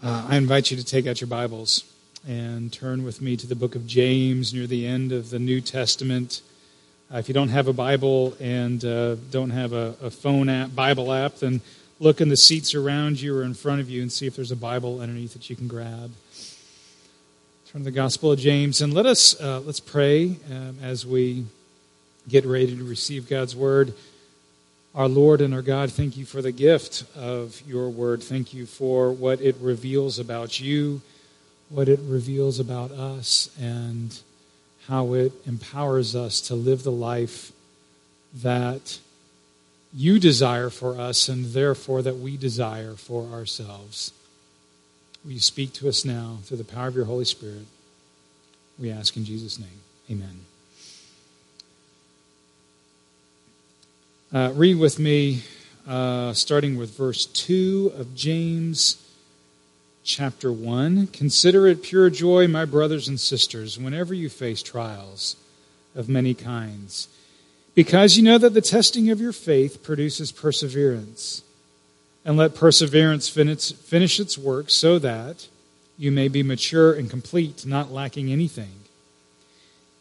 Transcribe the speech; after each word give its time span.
Uh, 0.00 0.26
I 0.28 0.36
invite 0.36 0.70
you 0.70 0.76
to 0.76 0.84
take 0.84 1.08
out 1.08 1.20
your 1.20 1.26
Bibles 1.26 1.82
and 2.24 2.72
turn 2.72 3.02
with 3.02 3.20
me 3.20 3.36
to 3.36 3.48
the 3.48 3.56
book 3.56 3.74
of 3.74 3.84
James 3.84 4.54
near 4.54 4.68
the 4.68 4.86
end 4.86 5.10
of 5.10 5.30
the 5.30 5.40
New 5.40 5.60
Testament. 5.60 6.40
Uh, 7.12 7.16
if 7.16 7.26
you 7.26 7.34
don't 7.34 7.48
have 7.48 7.66
a 7.66 7.72
Bible 7.72 8.36
and 8.38 8.84
uh, 8.84 9.16
don't 9.32 9.50
have 9.50 9.72
a, 9.72 9.96
a, 10.00 10.08
phone 10.08 10.48
app, 10.48 10.72
Bible 10.72 11.12
app, 11.12 11.38
then 11.38 11.60
look 11.98 12.20
in 12.20 12.28
the 12.28 12.36
seats 12.36 12.76
around 12.76 13.20
you 13.20 13.36
or 13.36 13.42
in 13.42 13.54
front 13.54 13.80
of 13.80 13.90
you 13.90 14.00
and 14.00 14.12
see 14.12 14.24
if 14.28 14.36
there's 14.36 14.52
a 14.52 14.56
Bible 14.56 15.00
underneath 15.00 15.32
that 15.32 15.50
you 15.50 15.56
can 15.56 15.66
grab. 15.66 16.12
Turn 17.66 17.80
to 17.80 17.84
the 17.84 17.90
Gospel 17.90 18.30
of 18.30 18.38
James 18.38 18.80
and 18.80 18.94
let 18.94 19.04
us 19.04 19.40
uh, 19.40 19.58
let's 19.66 19.80
pray 19.80 20.36
um, 20.48 20.76
as 20.80 21.04
we 21.04 21.44
get 22.28 22.46
ready 22.46 22.76
to 22.76 22.84
receive 22.84 23.28
God's 23.28 23.56
word. 23.56 23.94
Our 24.94 25.08
Lord 25.08 25.40
and 25.40 25.54
our 25.54 25.62
God, 25.62 25.92
thank 25.92 26.16
you 26.16 26.24
for 26.24 26.42
the 26.42 26.52
gift 26.52 27.04
of 27.14 27.62
your 27.66 27.88
word. 27.90 28.22
Thank 28.22 28.54
you 28.54 28.66
for 28.66 29.12
what 29.12 29.40
it 29.40 29.56
reveals 29.60 30.18
about 30.18 30.58
you, 30.58 31.02
what 31.68 31.88
it 31.88 32.00
reveals 32.02 32.58
about 32.58 32.90
us, 32.90 33.50
and 33.60 34.18
how 34.86 35.12
it 35.12 35.32
empowers 35.46 36.16
us 36.16 36.40
to 36.40 36.54
live 36.54 36.82
the 36.82 36.90
life 36.90 37.52
that 38.42 38.98
you 39.94 40.18
desire 40.18 40.70
for 40.70 40.98
us 40.98 41.28
and 41.28 41.46
therefore 41.46 42.02
that 42.02 42.16
we 42.16 42.36
desire 42.36 42.94
for 42.94 43.26
ourselves. 43.32 44.12
Will 45.24 45.32
you 45.32 45.40
speak 45.40 45.72
to 45.74 45.88
us 45.88 46.04
now 46.04 46.38
through 46.44 46.58
the 46.58 46.64
power 46.64 46.88
of 46.88 46.96
your 46.96 47.04
Holy 47.04 47.24
Spirit? 47.24 47.66
We 48.78 48.90
ask 48.90 49.16
in 49.16 49.24
Jesus' 49.24 49.58
name. 49.58 49.80
Amen. 50.10 50.47
Uh, 54.30 54.52
read 54.54 54.76
with 54.76 54.98
me, 54.98 55.42
uh, 55.86 56.34
starting 56.34 56.76
with 56.76 56.94
verse 56.94 57.24
2 57.24 57.94
of 57.96 58.14
James 58.14 59.02
chapter 60.04 60.52
1. 60.52 61.06
Consider 61.06 61.66
it 61.66 61.82
pure 61.82 62.10
joy, 62.10 62.46
my 62.46 62.66
brothers 62.66 63.08
and 63.08 63.18
sisters, 63.18 63.78
whenever 63.78 64.12
you 64.12 64.28
face 64.28 64.62
trials 64.62 65.36
of 65.94 66.10
many 66.10 66.34
kinds, 66.34 67.08
because 67.74 68.18
you 68.18 68.22
know 68.22 68.36
that 68.36 68.52
the 68.52 68.60
testing 68.60 69.08
of 69.08 69.18
your 69.18 69.32
faith 69.32 69.82
produces 69.82 70.30
perseverance. 70.30 71.42
And 72.22 72.36
let 72.36 72.54
perseverance 72.54 73.30
finish 73.30 74.20
its 74.20 74.36
work 74.36 74.68
so 74.68 74.98
that 74.98 75.48
you 75.96 76.12
may 76.12 76.28
be 76.28 76.42
mature 76.42 76.92
and 76.92 77.08
complete, 77.08 77.64
not 77.64 77.90
lacking 77.90 78.30
anything. 78.30 78.74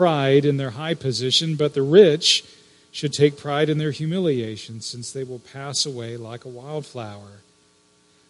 pride 0.00 0.46
in 0.46 0.56
their 0.56 0.70
high 0.70 0.94
position, 0.94 1.56
but 1.56 1.74
the 1.74 1.82
rich 1.82 2.42
should 2.90 3.12
take 3.12 3.36
pride 3.36 3.68
in 3.68 3.76
their 3.76 3.90
humiliation, 3.90 4.80
since 4.80 5.12
they 5.12 5.22
will 5.22 5.40
pass 5.40 5.84
away 5.84 6.16
like 6.16 6.46
a 6.46 6.48
wildflower. 6.48 7.42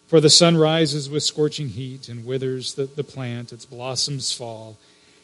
For 0.05 0.19
the 0.19 0.29
sun 0.29 0.57
rises 0.57 1.09
with 1.09 1.23
scorching 1.23 1.69
heat 1.69 2.09
and 2.09 2.25
withers 2.25 2.73
the, 2.73 2.87
the 2.87 3.05
plant, 3.05 3.53
its 3.53 3.63
blossoms 3.63 4.33
fall, 4.33 4.75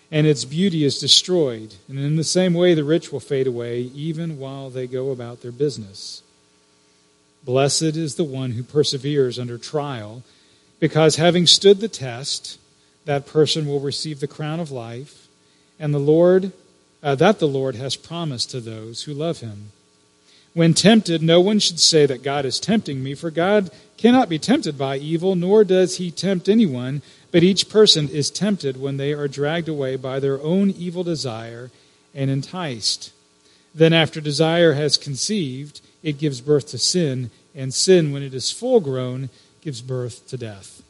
and 0.09 0.25
its 0.25 0.45
beauty 0.45 0.85
is 0.85 0.99
destroyed. 0.99 1.75
And 1.89 1.99
in 1.99 2.15
the 2.15 2.23
same 2.23 2.53
way, 2.53 2.73
the 2.73 2.85
rich 2.85 3.11
will 3.11 3.19
fade 3.19 3.45
away, 3.47 3.81
even 3.93 4.39
while 4.39 4.69
they 4.69 4.87
go 4.87 5.11
about 5.11 5.41
their 5.41 5.51
business. 5.51 6.21
Blessed 7.43 7.97
is 7.97 8.15
the 8.15 8.23
one 8.23 8.51
who 8.51 8.63
perseveres 8.63 9.37
under 9.37 9.57
trial, 9.57 10.23
because 10.79 11.17
having 11.17 11.45
stood 11.45 11.81
the 11.81 11.89
test, 11.89 12.57
that 13.03 13.27
person 13.27 13.67
will 13.67 13.81
receive 13.81 14.21
the 14.21 14.27
crown 14.27 14.61
of 14.61 14.71
life 14.71 15.26
and 15.79 15.93
the 15.93 15.99
Lord 15.99 16.51
uh, 17.03 17.15
that 17.15 17.39
the 17.39 17.47
Lord 17.47 17.75
has 17.75 17.95
promised 17.95 18.51
to 18.51 18.59
those 18.59 19.03
who 19.03 19.13
love 19.13 19.39
him. 19.39 19.71
When 20.53 20.73
tempted, 20.73 21.21
no 21.21 21.39
one 21.39 21.59
should 21.59 21.79
say 21.79 22.05
that 22.07 22.23
God 22.23 22.45
is 22.45 22.59
tempting 22.59 23.03
me, 23.03 23.13
for 23.13 23.29
God 23.29 23.69
cannot 23.97 24.29
be 24.29 24.39
tempted 24.39 24.77
by 24.77 24.97
evil, 24.97 25.35
nor 25.35 25.63
does 25.63 25.97
he 25.97 26.09
tempt 26.09 26.49
anyone, 26.49 27.03
but 27.31 27.43
each 27.43 27.69
person 27.69 28.09
is 28.09 28.31
tempted 28.31 28.81
when 28.81 28.97
they 28.97 29.13
are 29.13 29.27
dragged 29.27 29.69
away 29.69 29.95
by 29.95 30.19
their 30.19 30.41
own 30.41 30.71
evil 30.71 31.03
desire 31.03 31.69
and 32.15 32.31
enticed. 32.31 33.11
Then, 33.75 33.93
after 33.93 34.19
desire 34.19 34.73
has 34.73 34.97
conceived, 34.97 35.81
it 36.01 36.17
gives 36.17 36.41
birth 36.41 36.69
to 36.69 36.79
sin, 36.79 37.29
and 37.53 37.71
sin, 37.71 38.11
when 38.11 38.23
it 38.23 38.33
is 38.33 38.51
full 38.51 38.79
grown, 38.79 39.29
gives 39.61 39.81
birth 39.81 40.27
to 40.29 40.37
death. 40.37 40.81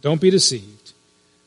Don't 0.00 0.20
be 0.20 0.30
deceived. 0.30 0.93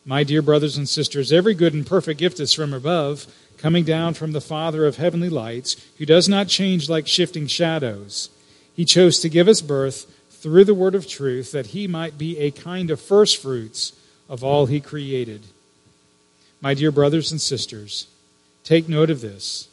My 0.09 0.23
dear 0.23 0.41
brothers 0.41 0.77
and 0.77 0.87
sisters, 0.87 1.33
every 1.33 1.53
good 1.53 1.73
and 1.73 1.85
perfect 1.85 2.17
gift 2.17 2.39
is 2.39 2.53
from 2.53 2.73
above, 2.73 3.27
coming 3.57 3.83
down 3.83 4.13
from 4.13 4.31
the 4.31 4.39
Father 4.39 4.85
of 4.85 4.95
heavenly 4.95 5.27
lights, 5.27 5.75
who 5.97 6.05
does 6.05 6.29
not 6.29 6.47
change 6.47 6.87
like 6.87 7.09
shifting 7.09 7.45
shadows. 7.45 8.29
He 8.73 8.85
chose 8.85 9.19
to 9.19 9.27
give 9.27 9.49
us 9.49 9.59
birth 9.59 10.09
through 10.29 10.63
the 10.63 10.73
word 10.73 10.95
of 10.95 11.09
truth, 11.09 11.51
that 11.51 11.67
he 11.67 11.87
might 11.87 12.17
be 12.17 12.37
a 12.37 12.51
kind 12.51 12.89
of 12.89 13.01
first 13.01 13.35
fruits 13.35 13.99
of 14.29 14.45
all 14.45 14.67
he 14.67 14.79
created. 14.79 15.41
My 16.61 16.73
dear 16.73 16.91
brothers 16.91 17.33
and 17.33 17.41
sisters, 17.41 18.07
take 18.63 18.87
note 18.87 19.09
of 19.09 19.19
this. 19.19 19.67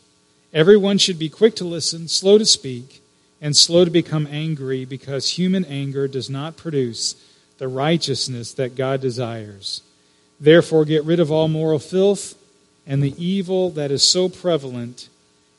Everyone 0.53 0.99
should 0.99 1.19
be 1.19 1.28
quick 1.28 1.55
to 1.56 1.65
listen, 1.65 2.09
slow 2.09 2.39
to 2.39 2.47
speak, 2.47 3.03
and 3.41 3.56
slow 3.56 3.84
to 3.84 3.91
become 3.91 4.27
angry, 4.28 4.84
because 4.84 5.39
human 5.39 5.65
anger 5.66 6.09
does 6.09 6.28
not 6.28 6.56
produce 6.56 7.15
the 7.59 7.69
righteousness 7.69 8.53
that 8.55 8.75
God 8.75 9.01
desires. 9.01 9.83
Therefore, 10.41 10.84
get 10.84 11.05
rid 11.05 11.21
of 11.21 11.31
all 11.31 11.49
moral 11.49 11.78
filth 11.78 12.34
and 12.87 13.03
the 13.03 13.15
evil 13.22 13.71
that 13.71 13.91
is 13.91 14.03
so 14.03 14.28
prevalent, 14.28 15.09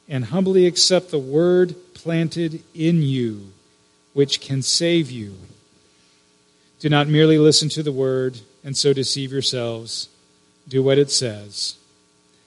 and 0.07 0.25
humbly 0.25 0.67
accept 0.67 1.09
the 1.09 1.19
word 1.19 1.75
planted 1.93 2.61
in 2.75 3.01
you, 3.01 3.51
which 4.13 4.39
can 4.39 4.61
save 4.61 5.09
you. 5.09 5.35
Do 6.79 6.89
not 6.89 7.07
merely 7.07 7.39
listen 7.39 7.69
to 7.69 7.81
the 7.81 7.91
word 7.91 8.39
and 8.63 8.77
so 8.77 8.93
deceive 8.93 9.31
yourselves. 9.31 10.09
Do 10.67 10.83
what 10.83 10.99
it 10.99 11.09
says. 11.09 11.77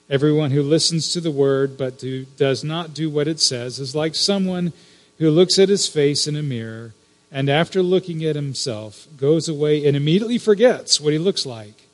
Everyone 0.09 0.51
who 0.51 0.63
listens 0.63 1.11
to 1.13 1.21
the 1.21 1.31
word 1.31 1.77
but 1.77 1.99
do, 1.99 2.25
does 2.37 2.63
not 2.63 2.93
do 2.93 3.09
what 3.09 3.27
it 3.27 3.39
says 3.39 3.79
is 3.79 3.95
like 3.95 4.15
someone 4.15 4.71
who 5.17 5.29
looks 5.29 5.59
at 5.59 5.69
his 5.69 5.87
face 5.87 6.25
in 6.25 6.35
a 6.35 6.41
mirror 6.41 6.93
and 7.31 7.49
after 7.49 7.83
looking 7.83 8.23
at 8.23 8.35
himself 8.35 9.07
goes 9.17 9.47
away 9.47 9.85
and 9.85 9.95
immediately 9.95 10.37
forgets 10.37 10.99
what 10.99 11.13
he 11.13 11.19
looks 11.19 11.45
like. 11.45 11.88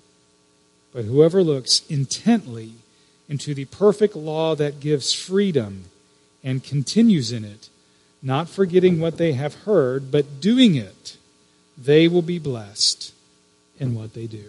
But 0.95 1.03
whoever 1.03 1.43
looks 1.43 1.81
intently 1.89 2.71
into 3.27 3.53
the 3.53 3.65
perfect 3.65 4.15
law 4.15 4.55
that 4.55 4.79
gives 4.79 5.11
freedom 5.11 5.85
and 6.41 6.63
continues 6.63 7.33
in 7.33 7.43
it, 7.43 7.67
not 8.23 8.47
forgetting 8.47 9.01
what 9.01 9.17
they 9.17 9.33
have 9.33 9.65
heard, 9.65 10.09
but 10.09 10.39
doing 10.39 10.75
it, 10.75 11.17
they 11.77 12.07
will 12.07 12.21
be 12.21 12.39
blessed 12.39 13.13
in 13.77 13.93
what 13.93 14.13
they 14.13 14.25
do. 14.25 14.45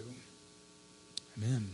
Amen. 1.37 1.71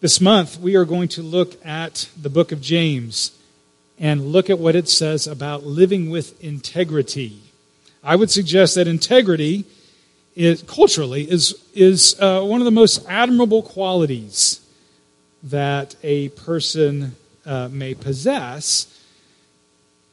This 0.00 0.20
month, 0.20 0.58
we 0.58 0.74
are 0.74 0.84
going 0.84 1.06
to 1.10 1.22
look 1.22 1.64
at 1.64 2.08
the 2.20 2.30
book 2.30 2.50
of 2.50 2.60
James 2.60 3.30
and 3.96 4.32
look 4.32 4.50
at 4.50 4.58
what 4.58 4.74
it 4.74 4.88
says 4.88 5.28
about 5.28 5.62
living 5.62 6.10
with 6.10 6.42
integrity. 6.42 7.38
I 8.02 8.16
would 8.16 8.32
suggest 8.32 8.74
that 8.74 8.88
integrity 8.88 9.66
is, 10.34 10.62
culturally 10.62 11.30
is, 11.30 11.54
is 11.74 12.16
uh, 12.20 12.42
one 12.42 12.60
of 12.60 12.64
the 12.64 12.70
most 12.70 13.04
admirable 13.08 13.62
qualities 13.62 14.60
that 15.42 15.96
a 16.02 16.28
person 16.30 17.16
uh, 17.44 17.68
may 17.70 17.94
possess. 17.94 18.86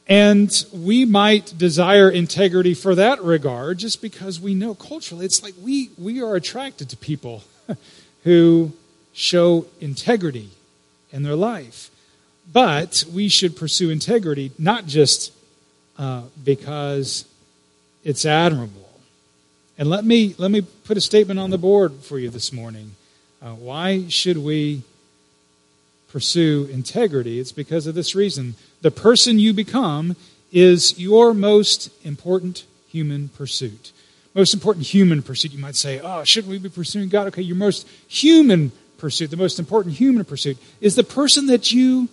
And 0.08 0.64
we 0.72 1.04
might 1.04 1.56
desire 1.56 2.10
integrity 2.10 2.74
for 2.74 2.94
that 2.96 3.22
regard 3.22 3.78
just 3.78 4.02
because 4.02 4.40
we 4.40 4.54
know 4.54 4.74
culturally 4.74 5.24
it's 5.24 5.42
like 5.42 5.54
we, 5.62 5.90
we 5.96 6.20
are 6.20 6.34
attracted 6.34 6.90
to 6.90 6.96
people 6.96 7.44
who 8.24 8.72
show 9.12 9.66
integrity 9.80 10.50
in 11.12 11.22
their 11.22 11.36
life. 11.36 11.90
But 12.52 13.04
we 13.12 13.28
should 13.28 13.56
pursue 13.56 13.90
integrity 13.90 14.50
not 14.58 14.86
just 14.86 15.32
uh, 15.96 16.22
because 16.42 17.24
it's 18.02 18.26
admirable 18.26 18.89
and 19.80 19.88
let 19.88 20.04
me, 20.04 20.34
let 20.36 20.50
me 20.50 20.60
put 20.60 20.98
a 20.98 21.00
statement 21.00 21.40
on 21.40 21.48
the 21.48 21.56
board 21.56 21.94
for 22.02 22.18
you 22.18 22.28
this 22.28 22.52
morning. 22.52 22.96
Uh, 23.40 23.52
why 23.52 24.06
should 24.08 24.36
we 24.36 24.82
pursue 26.12 26.68
integrity? 26.70 27.40
It's 27.40 27.50
because 27.50 27.86
of 27.86 27.94
this 27.94 28.14
reason. 28.14 28.56
The 28.82 28.90
person 28.90 29.38
you 29.38 29.54
become 29.54 30.16
is 30.52 31.00
your 31.00 31.32
most 31.32 31.88
important 32.04 32.66
human 32.90 33.30
pursuit. 33.30 33.92
most 34.34 34.52
important 34.52 34.84
human 34.84 35.22
pursuit. 35.22 35.52
You 35.52 35.58
might 35.58 35.76
say, 35.76 35.98
oh, 35.98 36.24
shouldn't 36.24 36.50
we 36.50 36.58
be 36.58 36.68
pursuing 36.68 37.08
God? 37.08 37.28
Okay, 37.28 37.40
your 37.40 37.56
most 37.56 37.88
human 38.06 38.72
pursuit, 38.98 39.30
the 39.30 39.38
most 39.38 39.58
important 39.58 39.94
human 39.94 40.26
pursuit, 40.26 40.58
is 40.82 40.94
the 40.94 41.04
person 41.04 41.46
that 41.46 41.72
you 41.72 42.10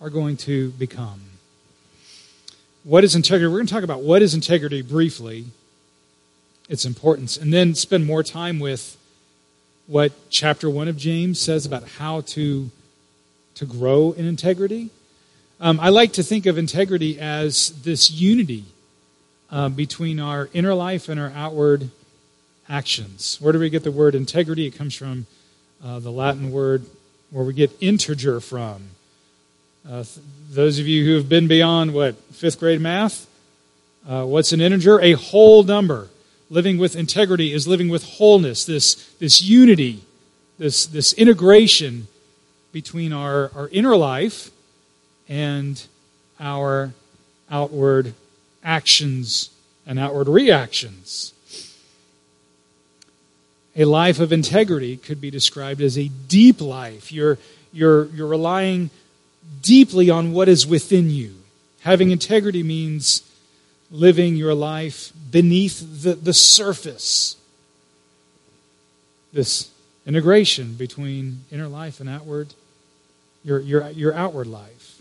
are 0.00 0.08
going 0.08 0.36
to 0.36 0.70
become. 0.70 1.20
What 2.84 3.02
is 3.02 3.16
integrity? 3.16 3.48
We're 3.48 3.58
going 3.58 3.66
to 3.66 3.74
talk 3.74 3.82
about 3.82 4.02
what 4.02 4.22
is 4.22 4.34
integrity 4.34 4.82
briefly, 4.82 5.46
its 6.70 6.86
importance, 6.86 7.36
and 7.36 7.52
then 7.52 7.74
spend 7.74 8.06
more 8.06 8.22
time 8.22 8.60
with 8.60 8.96
what 9.88 10.12
chapter 10.30 10.70
1 10.70 10.86
of 10.86 10.96
James 10.96 11.40
says 11.40 11.66
about 11.66 11.86
how 11.98 12.20
to, 12.22 12.70
to 13.56 13.66
grow 13.66 14.12
in 14.12 14.24
integrity. 14.24 14.88
Um, 15.60 15.80
I 15.80 15.88
like 15.88 16.12
to 16.12 16.22
think 16.22 16.46
of 16.46 16.56
integrity 16.56 17.18
as 17.18 17.82
this 17.82 18.08
unity 18.08 18.64
uh, 19.50 19.68
between 19.68 20.20
our 20.20 20.48
inner 20.52 20.72
life 20.72 21.08
and 21.08 21.18
our 21.18 21.32
outward 21.34 21.90
actions. 22.68 23.38
Where 23.40 23.52
do 23.52 23.58
we 23.58 23.68
get 23.68 23.82
the 23.82 23.90
word 23.90 24.14
integrity? 24.14 24.66
It 24.66 24.76
comes 24.76 24.94
from 24.94 25.26
uh, 25.84 25.98
the 25.98 26.12
Latin 26.12 26.52
word 26.52 26.86
where 27.30 27.44
we 27.44 27.52
get 27.52 27.76
integer 27.80 28.38
from. 28.38 28.90
Uh, 29.84 30.04
th- 30.04 30.18
those 30.50 30.78
of 30.78 30.86
you 30.86 31.04
who 31.04 31.16
have 31.16 31.28
been 31.28 31.48
beyond 31.48 31.94
what 31.94 32.14
fifth 32.32 32.60
grade 32.60 32.80
math, 32.80 33.26
uh, 34.08 34.24
what's 34.24 34.52
an 34.52 34.60
integer? 34.60 35.00
A 35.00 35.12
whole 35.14 35.64
number. 35.64 36.08
Living 36.50 36.78
with 36.78 36.96
integrity 36.96 37.52
is 37.52 37.66
living 37.66 37.88
with 37.88 38.04
wholeness. 38.04 38.64
This 38.64 38.94
this 39.20 39.40
unity, 39.40 40.02
this 40.58 40.84
this 40.84 41.12
integration 41.14 42.08
between 42.72 43.12
our, 43.12 43.50
our 43.54 43.68
inner 43.68 43.96
life 43.96 44.50
and 45.28 45.86
our 46.38 46.92
outward 47.50 48.14
actions 48.62 49.50
and 49.86 49.98
outward 49.98 50.28
reactions. 50.28 51.32
A 53.76 53.84
life 53.84 54.18
of 54.20 54.32
integrity 54.32 54.96
could 54.96 55.20
be 55.20 55.30
described 55.30 55.80
as 55.80 55.96
a 55.96 56.08
deep 56.08 56.60
life. 56.60 57.12
You're, 57.12 57.38
you're, 57.72 58.06
you're 58.06 58.26
relying 58.26 58.90
deeply 59.62 60.10
on 60.10 60.32
what 60.32 60.48
is 60.48 60.66
within 60.66 61.10
you. 61.10 61.36
Having 61.80 62.10
integrity 62.10 62.62
means 62.62 63.22
living 63.90 64.36
your 64.36 64.54
life 64.54 65.12
beneath 65.30 66.02
the, 66.02 66.14
the 66.14 66.32
surface. 66.32 67.36
This 69.32 69.70
integration 70.06 70.74
between 70.74 71.44
inner 71.50 71.68
life 71.68 72.00
and 72.00 72.08
outward, 72.08 72.54
your, 73.44 73.60
your, 73.60 73.90
your 73.90 74.14
outward 74.14 74.46
life. 74.46 75.00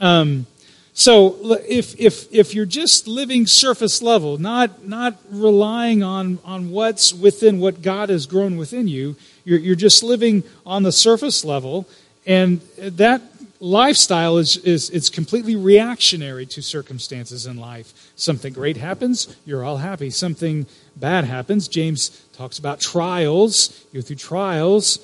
Um, 0.00 0.46
so 0.92 1.36
if, 1.68 1.98
if, 2.00 2.32
if 2.32 2.54
you're 2.54 2.66
just 2.66 3.06
living 3.06 3.46
surface 3.46 4.02
level, 4.02 4.38
not, 4.38 4.84
not 4.84 5.16
relying 5.30 6.02
on, 6.02 6.40
on 6.44 6.70
what's 6.70 7.12
within 7.12 7.60
what 7.60 7.82
God 7.82 8.08
has 8.08 8.26
grown 8.26 8.56
within 8.56 8.88
you, 8.88 9.14
you're, 9.44 9.60
you're 9.60 9.76
just 9.76 10.02
living 10.02 10.42
on 10.66 10.82
the 10.82 10.90
surface 10.90 11.44
level, 11.44 11.86
and 12.26 12.60
that 12.76 13.22
lifestyle 13.60 14.38
is, 14.38 14.56
is 14.58 14.90
it's 14.90 15.08
completely 15.08 15.56
reactionary 15.56 16.46
to 16.46 16.62
circumstances 16.62 17.46
in 17.46 17.56
life. 17.56 18.12
Something 18.16 18.52
great 18.52 18.76
happens, 18.76 19.34
you're 19.44 19.64
all 19.64 19.78
happy. 19.78 20.10
Something 20.10 20.66
bad 20.96 21.24
happens. 21.24 21.68
James 21.68 22.10
talks 22.32 22.58
about 22.58 22.80
trials. 22.80 23.84
You 23.92 24.00
go 24.00 24.06
through 24.06 24.16
trials, 24.16 24.98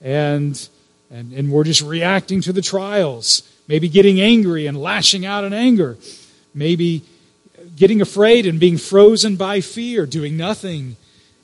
and, 0.00 0.68
and, 1.10 1.32
and 1.32 1.50
we're 1.50 1.64
just 1.64 1.82
reacting 1.82 2.40
to 2.42 2.52
the 2.52 2.62
trials. 2.62 3.42
Maybe 3.66 3.88
getting 3.88 4.20
angry 4.20 4.66
and 4.66 4.80
lashing 4.80 5.26
out 5.26 5.44
in 5.44 5.52
anger. 5.52 5.98
Maybe 6.54 7.02
getting 7.76 8.00
afraid 8.00 8.46
and 8.46 8.58
being 8.58 8.78
frozen 8.78 9.36
by 9.36 9.60
fear, 9.60 10.06
doing 10.06 10.36
nothing. 10.36 10.96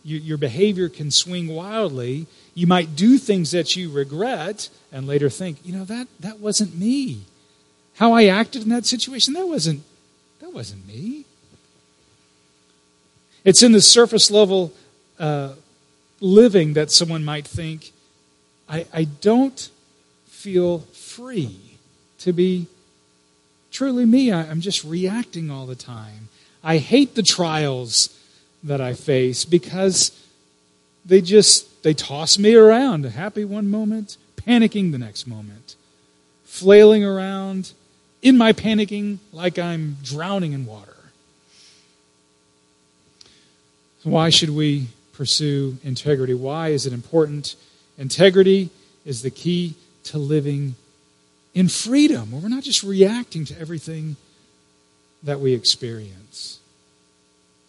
You, 0.03 0.19
your 0.19 0.39
behavior 0.39 0.89
can 0.89 1.11
swing 1.11 1.49
wildly 1.49 2.27
you 2.55 2.67
might 2.67 2.95
do 2.95 3.19
things 3.19 3.51
that 3.51 3.77
you 3.77 3.91
regret 3.91 4.69
and 4.93 5.07
later 5.07 5.29
think, 5.29 5.59
you 5.65 5.75
know, 5.77 5.85
that, 5.85 6.07
that 6.21 6.39
wasn't 6.39 6.79
me. 6.79 7.23
How 7.95 8.13
I 8.13 8.27
acted 8.27 8.63
in 8.63 8.69
that 8.71 8.87
situation, 8.87 9.35
that 9.35 9.47
wasn't, 9.47 9.83
that 10.41 10.53
wasn't 10.53 10.87
me. 10.87 11.25
It's 13.45 13.63
in 13.63 13.73
the 13.73 13.81
surface 13.81 14.31
level 14.31 14.73
uh, 15.19 15.53
living 16.21 16.75
that 16.75 16.91
someone 16.91 17.25
might 17.25 17.47
think, 17.47 17.93
I, 18.69 18.87
I 18.93 19.05
don't 19.05 19.69
feel 20.27 20.81
free 20.93 21.79
to 22.21 22.33
be 22.33 22.67
truly 23.71 24.07
me. 24.07 24.33
I, 24.33 24.43
I'm 24.43 24.61
just 24.61 24.85
reacting 24.85 25.51
all 25.51 25.67
the 25.67 25.75
time. 25.75 26.29
I 26.63 26.79
hate 26.79 27.15
the 27.15 27.23
trials 27.23 28.19
that 28.63 28.81
I 28.81 28.95
face 28.95 29.45
because 29.45 30.19
they 31.05 31.21
just 31.21 31.69
they 31.85 31.93
toss 31.93 32.39
me 32.39 32.55
around, 32.55 33.05
happy 33.05 33.45
one 33.45 33.71
moment, 33.71 34.17
panicking 34.37 34.91
the 34.91 34.99
next 34.99 35.27
moment, 35.27 35.77
flailing 36.45 37.05
around 37.05 37.73
in 38.23 38.39
my 38.39 38.55
panicking 38.55 39.19
like 39.33 39.59
I'm 39.59 39.99
drowning 40.03 40.55
in 40.55 40.65
water. 40.65 40.97
Why 44.03 44.31
should 44.31 44.49
we 44.51 44.89
pursue 45.13 45.77
integrity? 45.85 46.33
Why 46.33 46.69
is 46.69 46.87
it 46.87 46.95
important? 46.95 47.55
Integrity 47.99 48.71
is 49.05 49.21
the 49.21 49.31
key 49.31 49.75
to 50.05 50.17
living 50.17 50.77
in 51.53 51.69
freedom, 51.69 52.33
where 52.33 52.41
we're 52.41 52.49
not 52.49 52.63
just 52.63 52.83
reacting 52.83 53.45
to 53.45 53.61
everything 53.61 54.17
that 55.23 55.39
we 55.39 55.53
experience. 55.53 56.61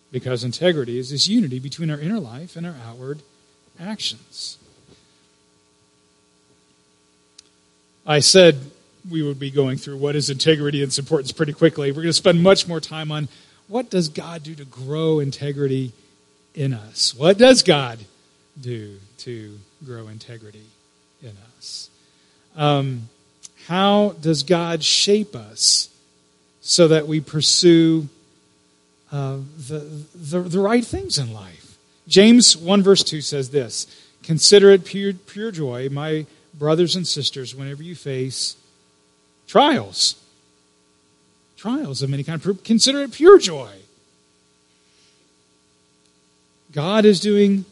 Because 0.09 0.45
integrity 0.45 0.97
is 0.97 1.09
this 1.09 1.27
unity 1.27 1.59
between 1.59 1.91
our 1.91 1.99
inner 1.99 2.19
life 2.19 2.55
and 2.55 2.65
our 2.65 2.75
outward 2.87 3.21
actions. 3.79 4.57
I 8.05 8.19
said 8.19 8.59
we 9.09 9.21
would 9.21 9.39
be 9.39 9.51
going 9.51 9.77
through 9.77 9.97
what 9.97 10.15
is 10.15 10.29
integrity 10.29 10.81
and 10.81 10.89
its 10.89 10.99
importance 10.99 11.31
pretty 11.31 11.53
quickly. 11.53 11.91
We're 11.91 11.95
going 11.95 12.07
to 12.07 12.13
spend 12.13 12.41
much 12.41 12.67
more 12.67 12.79
time 12.79 13.11
on 13.11 13.27
what 13.67 13.89
does 13.89 14.09
God 14.09 14.43
do 14.43 14.53
to 14.55 14.65
grow 14.65 15.19
integrity 15.19 15.91
in 16.53 16.73
us? 16.73 17.13
What 17.15 17.37
does 17.37 17.63
God 17.63 17.99
do 18.59 18.97
to 19.19 19.59
grow 19.85 20.07
integrity 20.07 20.65
in 21.21 21.33
us? 21.57 21.89
Um, 22.55 23.09
how 23.67 24.15
does 24.21 24.43
God 24.43 24.83
shape 24.83 25.35
us 25.35 25.89
so 26.61 26.87
that 26.87 27.07
we 27.07 27.19
pursue 27.19 28.07
uh, 29.11 29.37
the, 29.67 29.79
the, 30.15 30.39
the 30.41 30.59
right 30.59 30.85
things 30.85 31.17
in 31.17 31.33
life? 31.33 31.64
James 32.07 32.55
1 32.55 32.83
verse 32.83 33.03
2 33.03 33.21
says 33.21 33.49
this 33.49 33.87
Consider 34.23 34.71
it 34.71 34.85
pure, 34.85 35.13
pure 35.13 35.51
joy, 35.51 35.89
my 35.89 36.25
brothers 36.53 36.95
and 36.95 37.07
sisters, 37.07 37.55
whenever 37.55 37.83
you 37.83 37.95
face 37.95 38.55
trials. 39.47 40.15
Trials 41.57 42.01
of 42.01 42.09
many 42.09 42.23
kind. 42.23 42.41
Consider 42.63 43.03
it 43.03 43.11
pure 43.11 43.39
joy. 43.39 43.71
God 46.71 47.05
is 47.05 47.19
doing 47.19 47.65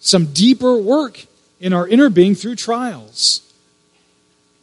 some 0.00 0.26
deeper 0.26 0.76
work 0.76 1.26
in 1.60 1.72
our 1.72 1.86
inner 1.86 2.08
being 2.08 2.34
through 2.34 2.56
trials. 2.56 3.42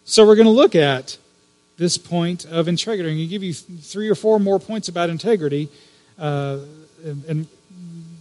So 0.03 0.25
we're 0.25 0.35
going 0.35 0.45
to 0.45 0.51
look 0.51 0.75
at 0.75 1.17
this 1.77 1.97
point 1.97 2.45
of 2.45 2.67
integrity. 2.67 3.09
I'm 3.09 3.17
going 3.17 3.27
to 3.27 3.31
give 3.31 3.43
you 3.43 3.53
three 3.53 4.09
or 4.09 4.15
four 4.15 4.39
more 4.39 4.59
points 4.59 4.87
about 4.87 5.09
integrity. 5.09 5.69
Uh, 6.17 6.59
and, 7.03 7.25
and 7.25 7.47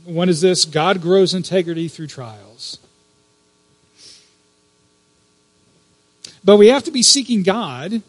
one 0.04 0.28
is 0.28 0.40
this 0.40 0.64
God 0.64 1.00
grows 1.00 1.34
integrity 1.34 1.88
through 1.88 2.08
trials. 2.08 2.78
But 6.44 6.58
we 6.58 6.68
have 6.68 6.84
to 6.84 6.90
be 6.90 7.02
seeking 7.02 7.42
God 7.42 8.02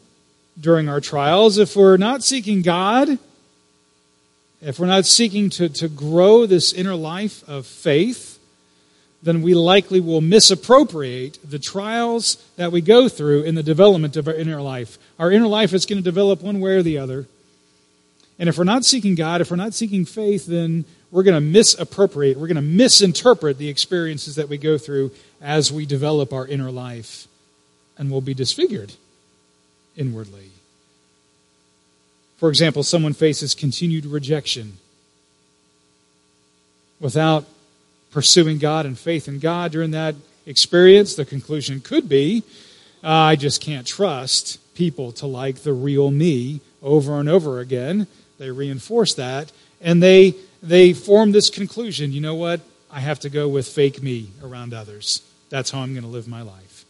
during 0.59 0.89
our 0.89 0.99
trials. 0.99 1.57
If 1.57 1.75
we're 1.75 1.97
not 1.97 2.21
seeking 2.23 2.61
God, 2.61 3.17
if 4.61 4.79
we're 4.79 4.87
not 4.87 5.05
seeking 5.05 5.49
to, 5.51 5.69
to 5.69 5.87
grow 5.87 6.45
this 6.45 6.73
inner 6.73 6.95
life 6.95 7.47
of 7.47 7.65
faith, 7.65 8.39
then 9.23 9.41
we 9.41 9.53
likely 9.53 10.01
will 10.01 10.21
misappropriate 10.21 11.39
the 11.43 11.59
trials 11.59 12.35
that 12.57 12.71
we 12.71 12.81
go 12.81 13.07
through 13.07 13.43
in 13.43 13.55
the 13.55 13.63
development 13.63 14.17
of 14.17 14.27
our 14.27 14.33
inner 14.33 14.61
life. 14.61 14.97
Our 15.17 15.31
inner 15.31 15.47
life 15.47 15.73
is 15.73 15.85
going 15.85 15.97
to 15.97 16.03
develop 16.03 16.41
one 16.41 16.59
way 16.59 16.71
or 16.71 16.83
the 16.83 16.97
other. 16.97 17.25
And 18.37 18.49
if 18.49 18.57
we're 18.57 18.65
not 18.65 18.83
seeking 18.83 19.15
God, 19.15 19.39
if 19.39 19.49
we're 19.49 19.57
not 19.57 19.73
seeking 19.73 20.03
faith, 20.05 20.45
then 20.45 20.83
we're 21.15 21.24
going 21.24 21.34
to 21.34 21.39
misappropriate, 21.39 22.38
we're 22.38 22.48
going 22.48 22.55
to 22.57 22.62
misinterpret 22.62 23.57
the 23.57 23.69
experiences 23.69 24.36
that 24.36 24.50
we 24.50 24.57
go 24.57 24.77
through 24.77 25.12
as 25.41 25.72
we 25.72 25.86
develop 25.86 26.34
our 26.34 26.45
inner 26.45 26.69
life, 26.69 27.25
and 27.98 28.12
we'll 28.12 28.19
be 28.19 28.34
disfigured 28.34 28.91
inwardly. 29.95 30.50
For 32.36 32.50
example, 32.50 32.84
someone 32.84 33.13
faces 33.13 33.55
continued 33.55 34.05
rejection 34.05 34.74
without 37.00 37.45
pursuing 38.12 38.57
God 38.57 38.86
and 38.86 39.00
faith 39.00 39.29
in 39.29 39.39
God 39.39 39.72
during 39.72 39.91
that 39.91 40.15
experience. 40.45 41.15
The 41.15 41.24
conclusion 41.24 41.79
could 41.79 42.10
be 42.10 42.43
I 43.01 43.38
just 43.38 43.62
can't 43.62 43.88
trust 43.88 44.60
people 44.75 45.13
to 45.13 45.27
like 45.27 45.60
the 45.60 45.72
real 45.72 46.12
me 46.12 46.60
over 46.84 47.22
and 47.22 47.29
over 47.29 47.62
again. 47.62 48.07
They 48.38 48.51
reinforce 48.51 49.13
that, 49.13 49.53
and 49.79 50.03
they 50.03 50.36
they 50.67 50.93
form 50.93 51.31
this 51.31 51.50
conclusion 51.50 52.12
you 52.12 52.22
know 52.22 52.36
what? 52.36 52.62
I 52.91 53.00
have 53.00 53.19
to 53.22 53.29
go 53.29 53.48
with 53.48 53.67
fake 53.67 54.01
me 54.01 54.29
around 54.41 54.74
others. 54.74 55.22
That's 55.50 55.69
how 55.72 55.79
I'm 55.79 55.93
going 55.93 56.03
to 56.03 56.10
live 56.10 56.27
my 56.27 56.41
life. 56.41 56.86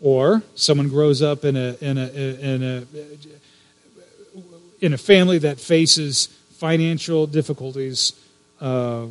Or 0.00 0.42
someone 0.54 0.88
grows 0.88 1.22
up 1.22 1.44
in 1.44 1.56
a, 1.56 1.76
in 1.80 1.96
a, 1.96 2.08
in 2.08 2.62
a, 2.62 2.86
in 4.80 4.92
a 4.92 4.98
family 4.98 5.38
that 5.38 5.60
faces 5.60 6.26
financial 6.56 7.26
difficulties 7.26 8.12
uh, 8.60 9.06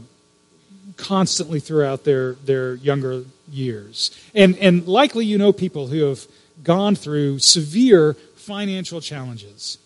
constantly 0.97 1.59
throughout 1.59 2.03
their, 2.03 2.33
their 2.33 2.75
younger 2.75 3.23
years. 3.49 4.11
And, 4.35 4.57
and 4.57 4.87
likely 4.87 5.25
you 5.25 5.37
know 5.37 5.53
people 5.53 5.87
who 5.87 6.03
have 6.05 6.27
gone 6.63 6.95
through 6.95 7.39
severe 7.39 8.13
financial 8.35 9.01
challenges. 9.01 9.77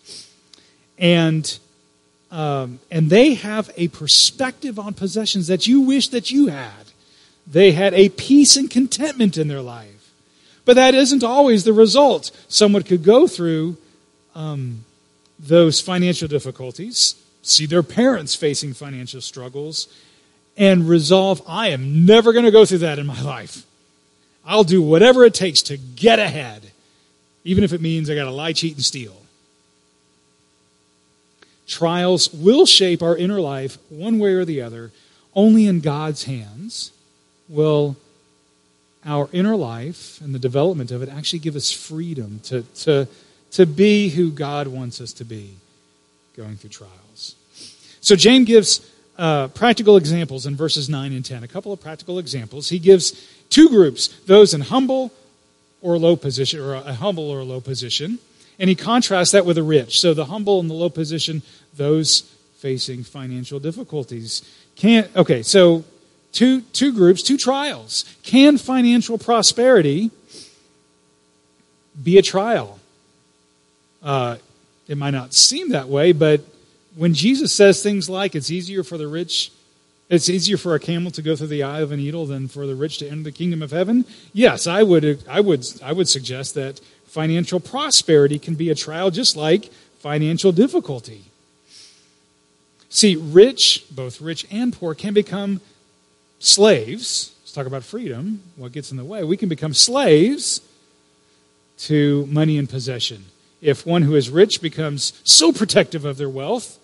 And, 0.98 1.58
um, 2.30 2.80
and 2.90 3.08
they 3.08 3.34
have 3.34 3.70
a 3.76 3.88
perspective 3.88 4.78
on 4.78 4.94
possessions 4.94 5.46
that 5.46 5.66
you 5.66 5.80
wish 5.80 6.08
that 6.08 6.30
you 6.30 6.48
had. 6.48 6.92
They 7.46 7.72
had 7.72 7.94
a 7.94 8.10
peace 8.10 8.56
and 8.56 8.70
contentment 8.70 9.38
in 9.38 9.48
their 9.48 9.62
life. 9.62 10.10
But 10.64 10.74
that 10.74 10.94
isn't 10.94 11.24
always 11.24 11.64
the 11.64 11.72
result. 11.72 12.30
Someone 12.48 12.82
could 12.82 13.02
go 13.02 13.26
through 13.26 13.78
um, 14.34 14.84
those 15.38 15.80
financial 15.80 16.28
difficulties, 16.28 17.14
see 17.42 17.64
their 17.64 17.82
parents 17.82 18.34
facing 18.34 18.74
financial 18.74 19.22
struggles, 19.22 19.88
and 20.58 20.86
resolve, 20.86 21.40
I 21.48 21.68
am 21.68 22.04
never 22.04 22.32
going 22.32 22.44
to 22.44 22.50
go 22.50 22.66
through 22.66 22.78
that 22.78 22.98
in 22.98 23.06
my 23.06 23.20
life. 23.22 23.64
I'll 24.44 24.64
do 24.64 24.82
whatever 24.82 25.24
it 25.24 25.34
takes 25.34 25.62
to 25.62 25.76
get 25.76 26.18
ahead, 26.18 26.70
even 27.44 27.64
if 27.64 27.72
it 27.72 27.80
means 27.80 28.10
I 28.10 28.14
got 28.14 28.24
to 28.24 28.30
lie, 28.30 28.52
cheat, 28.52 28.74
and 28.74 28.84
steal. 28.84 29.16
Trials 31.68 32.32
will 32.32 32.66
shape 32.66 33.02
our 33.02 33.16
inner 33.16 33.40
life 33.40 33.78
one 33.90 34.18
way 34.18 34.32
or 34.32 34.44
the 34.44 34.62
other. 34.62 34.90
Only 35.34 35.66
in 35.66 35.80
God's 35.80 36.24
hands 36.24 36.90
will 37.48 37.96
our 39.04 39.28
inner 39.32 39.54
life 39.54 40.20
and 40.20 40.34
the 40.34 40.38
development 40.38 40.90
of 40.90 41.02
it 41.02 41.08
actually 41.08 41.38
give 41.38 41.54
us 41.54 41.70
freedom 41.70 42.40
to, 42.44 42.62
to, 42.62 43.06
to 43.52 43.66
be 43.66 44.08
who 44.08 44.30
God 44.30 44.66
wants 44.66 45.00
us 45.00 45.12
to 45.14 45.24
be 45.24 45.54
going 46.36 46.56
through 46.56 46.70
trials. 46.70 47.36
So 48.00 48.16
James 48.16 48.46
gives 48.46 48.90
uh, 49.18 49.48
practical 49.48 49.96
examples 49.96 50.46
in 50.46 50.56
verses 50.56 50.88
9 50.88 51.12
and 51.12 51.24
10. 51.24 51.42
A 51.42 51.48
couple 51.48 51.72
of 51.72 51.80
practical 51.80 52.18
examples. 52.18 52.68
He 52.68 52.78
gives 52.78 53.28
two 53.50 53.68
groups 53.68 54.08
those 54.26 54.54
in 54.54 54.62
humble 54.62 55.12
or 55.80 55.98
low 55.98 56.16
position, 56.16 56.60
or 56.60 56.74
a 56.74 56.94
humble 56.94 57.30
or 57.30 57.40
a 57.40 57.44
low 57.44 57.60
position, 57.60 58.18
and 58.58 58.68
he 58.68 58.74
contrasts 58.74 59.32
that 59.32 59.46
with 59.46 59.56
the 59.56 59.62
rich. 59.62 60.00
So 60.00 60.14
the 60.14 60.26
humble 60.26 60.60
and 60.60 60.68
the 60.68 60.74
low 60.74 60.90
position, 60.90 61.42
those 61.76 62.22
facing 62.58 63.04
financial 63.04 63.60
difficulties. 63.60 64.42
Can't, 64.76 65.14
okay, 65.16 65.42
so 65.42 65.84
two, 66.32 66.60
two 66.60 66.92
groups, 66.92 67.22
two 67.22 67.36
trials. 67.36 68.04
Can 68.22 68.58
financial 68.58 69.18
prosperity 69.18 70.10
be 72.02 72.18
a 72.18 72.22
trial? 72.22 72.78
Uh, 74.02 74.36
it 74.86 74.96
might 74.96 75.10
not 75.10 75.34
seem 75.34 75.70
that 75.70 75.88
way, 75.88 76.12
but 76.12 76.40
when 76.96 77.14
Jesus 77.14 77.52
says 77.52 77.82
things 77.82 78.08
like 78.08 78.34
it's 78.34 78.50
easier 78.50 78.82
for 78.82 78.98
the 78.98 79.06
rich, 79.06 79.52
it's 80.08 80.28
easier 80.28 80.56
for 80.56 80.74
a 80.74 80.80
camel 80.80 81.10
to 81.12 81.22
go 81.22 81.36
through 81.36 81.48
the 81.48 81.62
eye 81.62 81.80
of 81.80 81.92
a 81.92 81.96
needle 81.96 82.26
than 82.26 82.48
for 82.48 82.66
the 82.66 82.74
rich 82.74 82.98
to 82.98 83.08
enter 83.08 83.24
the 83.24 83.32
kingdom 83.32 83.62
of 83.62 83.70
heaven. 83.70 84.04
Yes, 84.32 84.66
I 84.66 84.82
would, 84.82 85.22
I 85.28 85.40
would, 85.40 85.66
I 85.82 85.92
would 85.92 86.08
suggest 86.08 86.54
that 86.54 86.80
financial 87.06 87.60
prosperity 87.60 88.38
can 88.38 88.54
be 88.54 88.70
a 88.70 88.74
trial 88.74 89.10
just 89.10 89.36
like 89.36 89.66
financial 89.98 90.52
difficulty. 90.52 91.24
See, 92.90 93.16
rich, 93.16 93.84
both 93.90 94.20
rich 94.20 94.46
and 94.50 94.72
poor, 94.72 94.94
can 94.94 95.14
become 95.14 95.60
slaves. 96.38 97.34
Let's 97.42 97.52
talk 97.52 97.66
about 97.66 97.84
freedom, 97.84 98.42
what 98.56 98.72
gets 98.72 98.90
in 98.90 98.96
the 98.96 99.04
way. 99.04 99.24
We 99.24 99.36
can 99.36 99.48
become 99.48 99.74
slaves 99.74 100.60
to 101.78 102.26
money 102.26 102.58
and 102.58 102.68
possession. 102.68 103.26
If 103.60 103.86
one 103.86 104.02
who 104.02 104.14
is 104.14 104.30
rich 104.30 104.62
becomes 104.62 105.20
so 105.24 105.52
protective 105.52 106.04
of 106.04 106.16
their 106.16 106.28
wealth 106.28 106.78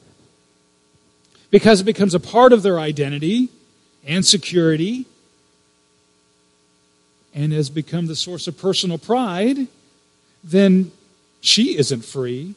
because 1.51 1.81
it 1.81 1.85
becomes 1.85 2.15
a 2.15 2.21
part 2.21 2.53
of 2.53 2.63
their 2.63 2.81
identity 2.81 3.49
and 4.05 4.27
security 4.27 5.07
and 7.33 7.53
has 7.53 7.71
become 7.71 8.07
the 8.07 8.17
source 8.17 8.47
of 8.47 8.59
personal 8.59 8.99
pride, 8.99 9.69
then 10.43 10.93
she 11.41 11.77
isn't 11.79 12.05
free, 12.05 12.55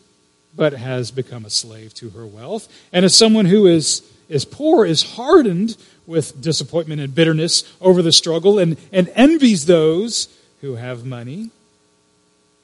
but 0.58 0.74
has 0.74 1.12
become 1.12 1.46
a 1.46 1.50
slave 1.50 1.94
to 1.94 2.10
her 2.10 2.26
wealth. 2.26 2.68
And 2.92 3.06
as 3.06 3.16
someone 3.16 3.46
who 3.46 3.66
is, 3.66 4.02
is 4.28 4.44
poor 4.44 4.86
is 4.86 5.14
hardened 5.14 5.78
with 6.06 6.42
disappointment 6.42 7.00
and 7.00 7.16
bitterness 7.16 7.64
over 7.80 8.02
the 8.02 8.12
struggle 8.12 8.60
and, 8.60 8.76
and 8.92 9.10
envies 9.16 9.66
those 9.66 10.28
who 10.60 10.76
have 10.76 11.06
money, 11.06 11.52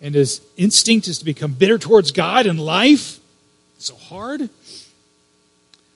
and 0.01 0.15
his 0.15 0.41
instinct 0.57 1.07
is 1.07 1.19
to 1.19 1.25
become 1.25 1.53
bitter 1.53 1.77
towards 1.77 2.12
God 2.12 2.45
and 2.45 2.59
life, 2.59 3.19
so 3.77 3.95
hard 3.95 4.50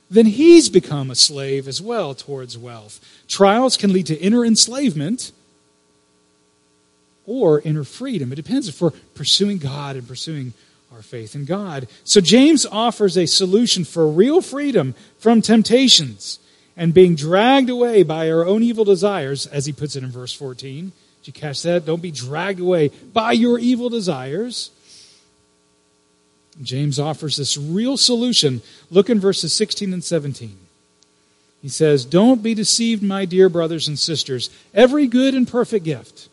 then 0.10 0.26
he's 0.26 0.70
become 0.70 1.12
a 1.12 1.16
slave 1.16 1.68
as 1.68 1.82
well 1.82 2.16
towards 2.16 2.58
wealth. 2.58 3.00
Trials 3.28 3.76
can 3.76 3.92
lead 3.92 4.08
to 4.08 4.20
inner 4.20 4.46
enslavement 4.46 5.32
or 7.26 7.60
inner 7.62 7.84
freedom. 7.84 8.32
It 8.32 8.36
depends 8.36 8.70
if 8.70 8.82
we're 8.82 8.92
pursuing 9.16 9.58
God 9.58 9.98
and 9.98 10.08
pursuing 10.08 10.54
our 10.94 11.02
faith 11.02 11.36
in 11.36 11.46
God. 11.46 11.88
So 12.04 12.22
James 12.22 12.66
offers 12.66 13.18
a 13.18 13.26
solution 13.26 13.84
for 13.84 14.08
real 14.08 14.42
freedom 14.42 14.96
from 15.20 15.42
temptations 15.42 16.40
and 16.76 16.94
being 16.94 17.16
dragged 17.16 17.70
away 17.70 18.04
by 18.04 18.30
our 18.30 18.46
own 18.46 18.62
evil 18.62 18.86
desires, 18.86 19.48
as 19.48 19.66
he 19.66 19.74
puts 19.74 19.96
it 19.96 20.04
in 20.04 20.12
verse 20.12 20.34
14. 20.34 20.92
Did 21.24 21.28
you 21.28 21.34
catch 21.34 21.64
that? 21.64 21.86
Don't 21.86 22.02
be 22.02 22.12
dragged 22.12 22.60
away 22.60 22.90
by 23.14 23.32
your 23.32 23.58
evil 23.58 23.90
desires. 23.90 24.70
James 26.62 27.00
offers 27.00 27.36
this 27.36 27.58
real 27.58 27.98
solution. 27.98 28.62
Look 28.90 29.10
in 29.10 29.20
verses 29.20 29.54
16 29.54 29.92
and 29.92 30.04
17. 30.04 30.58
He 31.62 31.70
says, 31.70 32.06
Don't 32.06 32.44
be 32.44 32.54
deceived, 32.54 33.04
my 33.04 33.26
dear 33.26 33.50
brothers 33.50 33.88
and 33.88 33.98
sisters. 33.98 34.50
Every 34.74 35.08
good 35.08 35.34
and 35.34 35.48
perfect 35.48 35.84
gift 35.84 36.30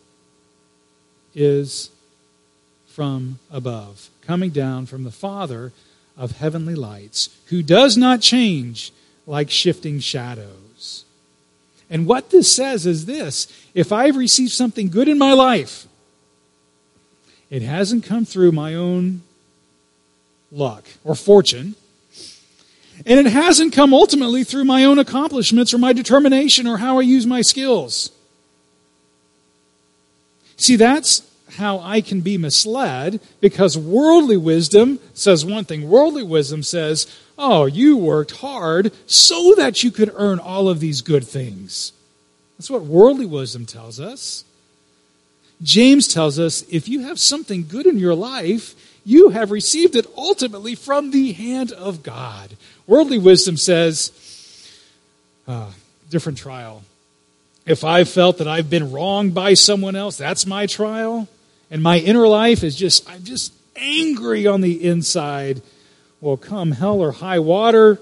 is 1.35 1.91
from 2.87 3.39
above, 3.51 4.09
coming 4.27 4.51
down 4.51 4.87
from 4.87 5.05
the 5.05 5.11
Father 5.11 5.73
of 6.17 6.39
heavenly 6.39 6.75
lights, 6.75 7.31
who 7.47 7.63
does 7.63 7.97
not 7.97 8.21
change 8.21 8.93
like 9.27 9.51
shifting 9.51 10.01
shadows. 10.01 11.05
And 11.91 12.07
what 12.07 12.31
this 12.31 12.55
says 12.55 12.87
is 12.87 13.07
this 13.07 13.47
if 13.75 13.93
I've 13.93 14.17
received 14.17 14.53
something 14.53 14.89
good 14.89 15.09
in 15.09 15.19
my 15.19 15.33
life, 15.33 15.87
it 17.51 17.63
hasn't 17.63 18.05
come 18.05 18.25
through 18.25 18.53
my 18.53 18.75
own 18.75 19.23
luck 20.51 20.85
or 21.05 21.15
fortune. 21.15 21.75
And 23.05 23.27
it 23.27 23.31
hasn't 23.31 23.73
come 23.73 23.93
ultimately 23.93 24.45
through 24.45 24.65
my 24.65 24.85
own 24.85 25.01
accomplishments 25.01 25.75
or 25.75 25.79
my 25.79 25.93
determination 25.93 26.67
or 26.67 26.77
how 26.77 26.99
I 26.99 27.03
use 27.03 27.27
my 27.27 27.43
skills. 27.43 28.11
See, 30.57 30.77
that's 30.77 31.29
how 31.53 31.79
I 31.81 32.01
can 32.01 32.21
be 32.21 32.39
misled 32.39 33.21
because 33.41 33.77
worldly 33.79 34.37
wisdom 34.37 34.99
says 35.13 35.45
one 35.45 35.65
thing. 35.65 35.89
Worldly 35.89 36.23
wisdom 36.23 36.63
says, 36.63 37.07
oh, 37.39 37.67
you 37.67 37.97
worked 37.97 38.37
hard 38.39 38.93
so 39.07 39.55
that 39.57 39.83
you 39.83 39.91
could 39.91 40.11
earn 40.15 40.39
all 40.39 40.69
of 40.69 40.81
these 40.81 41.03
good 41.03 41.25
things. 41.25 41.93
That's 42.59 42.71
what 42.71 42.83
worldly 42.83 43.27
wisdom 43.27 43.67
tells 43.67 44.01
us. 44.01 44.45
James 45.63 46.09
tells 46.09 46.39
us 46.39 46.65
if 46.69 46.89
you 46.89 47.01
have 47.01 47.19
something 47.19 47.67
good 47.67 47.87
in 47.87 47.99
your 47.99 48.15
life, 48.15 48.75
you 49.05 49.31
have 49.31 49.51
received 49.51 49.97
it 49.97 50.07
ultimately 50.17 50.75
from 50.75 51.11
the 51.11 51.33
hand 51.33 51.73
of 51.73 52.03
God. 52.03 52.57
Worldly 52.87 53.19
wisdom 53.19 53.57
says, 53.57 54.13
uh, 55.47 55.71
different 56.11 56.39
trial. 56.39 56.83
If 57.67 57.83
I've 57.83 58.09
felt 58.09 58.39
that 58.39 58.49
I've 58.49 58.69
been 58.69 58.93
wronged 58.93 59.35
by 59.35 59.55
someone 59.55 59.97
else, 59.97 60.17
that's 60.17 60.47
my 60.47 60.67
trial. 60.67 61.29
And 61.71 61.83
my 61.83 61.99
inner 61.99 62.29
life 62.29 62.63
is 62.63 62.77
just, 62.77 63.09
I'm 63.11 63.25
just 63.25 63.53
angry 63.77 64.47
on 64.47 64.61
the 64.61 64.85
inside. 64.85 65.63
Well, 66.21 66.37
come 66.37 66.73
hell 66.73 67.01
or 67.01 67.13
high 67.13 67.39
water, 67.39 67.99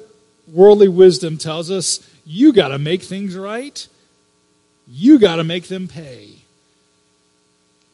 worldly 0.52 0.88
wisdom 0.88 1.38
tells 1.38 1.70
us 1.70 2.08
you 2.24 2.52
got 2.52 2.68
to 2.68 2.78
make 2.78 3.02
things 3.02 3.36
right. 3.36 3.86
You 4.88 5.18
got 5.18 5.36
to 5.36 5.44
make 5.44 5.68
them 5.68 5.88
pay. 5.88 6.30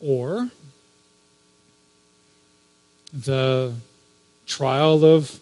Or 0.01 0.51
the 3.13 3.75
trial 4.47 5.05
of 5.05 5.39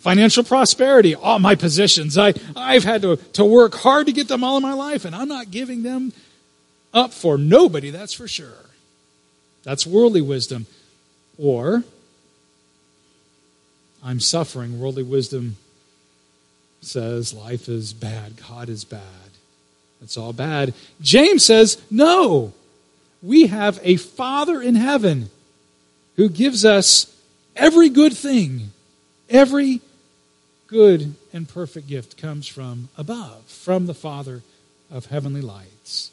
financial 0.00 0.44
prosperity, 0.44 1.14
all 1.14 1.38
my 1.38 1.54
positions. 1.54 2.16
I, 2.16 2.34
I've 2.56 2.84
had 2.84 3.02
to, 3.02 3.16
to 3.34 3.44
work 3.44 3.74
hard 3.74 4.06
to 4.06 4.12
get 4.12 4.28
them 4.28 4.42
all 4.44 4.56
in 4.56 4.62
my 4.62 4.72
life, 4.72 5.04
and 5.04 5.14
I'm 5.14 5.28
not 5.28 5.50
giving 5.50 5.82
them 5.82 6.12
up 6.94 7.12
for 7.12 7.38
nobody, 7.38 7.90
that's 7.90 8.12
for 8.12 8.28
sure. 8.28 8.66
That's 9.62 9.86
worldly 9.86 10.20
wisdom. 10.20 10.66
Or 11.38 11.84
I'm 14.04 14.20
suffering. 14.20 14.80
Worldly 14.80 15.04
wisdom 15.04 15.56
says 16.80 17.32
life 17.32 17.68
is 17.68 17.92
bad, 17.92 18.34
God 18.48 18.68
is 18.68 18.84
bad. 18.84 19.00
It's 20.02 20.16
all 20.16 20.32
bad. 20.32 20.74
James 21.00 21.44
says, 21.44 21.80
no. 21.90 22.52
We 23.22 23.46
have 23.46 23.78
a 23.84 23.96
Father 23.96 24.60
in 24.60 24.74
heaven 24.74 25.30
who 26.16 26.28
gives 26.28 26.64
us 26.64 27.14
every 27.54 27.88
good 27.88 28.12
thing. 28.12 28.72
Every 29.32 29.80
good 30.66 31.14
and 31.32 31.48
perfect 31.48 31.88
gift 31.88 32.16
comes 32.16 32.46
from 32.46 32.90
above, 32.96 33.44
from 33.46 33.86
the 33.86 33.94
Father 33.94 34.42
of 34.90 35.06
heavenly 35.06 35.40
lights. 35.40 36.10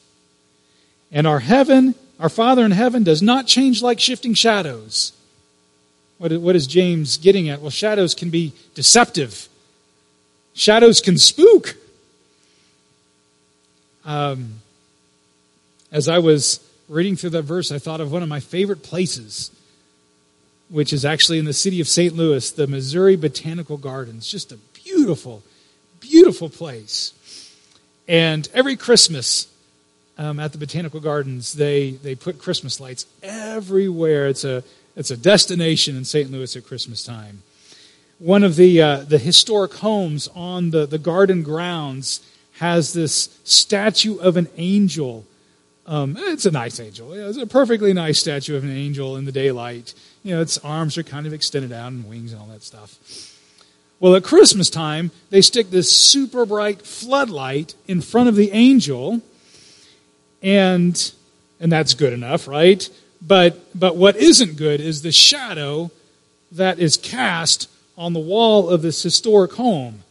And 1.12 1.26
our 1.26 1.40
heaven, 1.40 1.94
our 2.18 2.30
Father 2.30 2.64
in 2.64 2.70
heaven, 2.70 3.02
does 3.04 3.20
not 3.20 3.46
change 3.46 3.82
like 3.82 4.00
shifting 4.00 4.34
shadows. 4.34 5.12
What, 6.16 6.56
is 6.56 6.66
James 6.66 7.16
getting 7.16 7.48
at? 7.48 7.60
Well, 7.60 7.70
shadows 7.70 8.14
can 8.14 8.30
be 8.30 8.52
deceptive, 8.74 9.48
shadows 10.54 11.00
can 11.00 11.16
spook. 11.16 11.76
Um, 14.04 14.60
as 15.92 16.08
I 16.08 16.18
was 16.18 16.60
reading 16.88 17.16
through 17.16 17.30
that 17.30 17.42
verse, 17.42 17.70
I 17.70 17.78
thought 17.78 18.00
of 18.00 18.12
one 18.12 18.22
of 18.22 18.28
my 18.28 18.40
favorite 18.40 18.82
places, 18.82 19.50
which 20.70 20.92
is 20.92 21.04
actually 21.04 21.38
in 21.38 21.44
the 21.44 21.52
city 21.52 21.80
of 21.80 21.88
St. 21.88 22.14
Louis, 22.14 22.50
the 22.50 22.66
Missouri 22.66 23.16
Botanical 23.16 23.76
Gardens. 23.76 24.30
Just 24.30 24.52
a 24.52 24.56
beautiful, 24.84 25.42
beautiful 25.98 26.48
place. 26.48 27.12
And 28.08 28.48
every 28.54 28.76
Christmas 28.76 29.48
um, 30.16 30.38
at 30.38 30.52
the 30.52 30.58
Botanical 30.58 31.00
Gardens, 31.00 31.54
they, 31.54 31.92
they 31.92 32.14
put 32.14 32.38
Christmas 32.38 32.80
lights 32.80 33.06
everywhere. 33.22 34.28
It's 34.28 34.44
a, 34.44 34.62
it's 34.96 35.10
a 35.10 35.16
destination 35.16 35.96
in 35.96 36.04
St. 36.04 36.30
Louis 36.30 36.54
at 36.56 36.66
Christmas 36.66 37.02
time. 37.02 37.42
One 38.18 38.44
of 38.44 38.56
the, 38.56 38.82
uh, 38.82 38.96
the 38.98 39.18
historic 39.18 39.74
homes 39.74 40.28
on 40.34 40.70
the, 40.70 40.86
the 40.86 40.98
garden 40.98 41.42
grounds 41.42 42.20
has 42.58 42.92
this 42.92 43.38
statue 43.44 44.18
of 44.18 44.36
an 44.36 44.48
angel. 44.56 45.24
Um, 45.86 46.16
it's 46.18 46.44
a 46.44 46.50
nice 46.50 46.78
angel. 46.78 47.14
It's 47.14 47.38
a 47.38 47.46
perfectly 47.46 47.94
nice 47.94 48.18
statue 48.18 48.56
of 48.56 48.64
an 48.64 48.70
angel 48.70 49.16
in 49.16 49.24
the 49.24 49.32
daylight. 49.32 49.94
You 50.22 50.34
know, 50.34 50.42
its 50.42 50.58
arms 50.58 50.98
are 50.98 51.02
kind 51.02 51.26
of 51.26 51.32
extended 51.32 51.72
out 51.72 51.92
and 51.92 52.08
wings 52.08 52.32
and 52.32 52.40
all 52.40 52.48
that 52.48 52.62
stuff. 52.62 52.98
Well, 54.00 54.14
at 54.14 54.24
Christmas 54.24 54.70
time, 54.70 55.10
they 55.30 55.42
stick 55.42 55.70
this 55.70 55.90
super 55.90 56.46
bright 56.46 56.82
floodlight 56.82 57.74
in 57.86 58.00
front 58.00 58.28
of 58.28 58.36
the 58.36 58.50
angel, 58.52 59.20
and 60.42 61.12
and 61.60 61.70
that's 61.70 61.94
good 61.94 62.12
enough, 62.12 62.48
right? 62.48 62.88
But 63.20 63.58
but 63.78 63.96
what 63.96 64.16
isn't 64.16 64.56
good 64.56 64.80
is 64.80 65.02
the 65.02 65.12
shadow 65.12 65.90
that 66.52 66.78
is 66.78 66.96
cast 66.96 67.68
on 67.96 68.14
the 68.14 68.20
wall 68.20 68.70
of 68.70 68.82
this 68.82 69.02
historic 69.02 69.52
home 69.52 70.02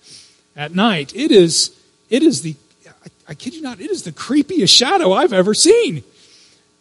at 0.56 0.76
night. 0.76 1.16
It 1.16 1.32
is 1.32 1.76
it 2.10 2.24
is 2.24 2.42
the, 2.42 2.56
I, 3.28 3.34
kid 3.36 3.54
you 3.54 3.62
not, 3.62 3.80
it 3.80 3.92
is 3.92 4.04
the 4.04 4.12
creepiest 4.12 4.76
shadow 4.76 5.14
I've 5.14 5.34
ever 5.34 5.54
seen. 5.54 6.04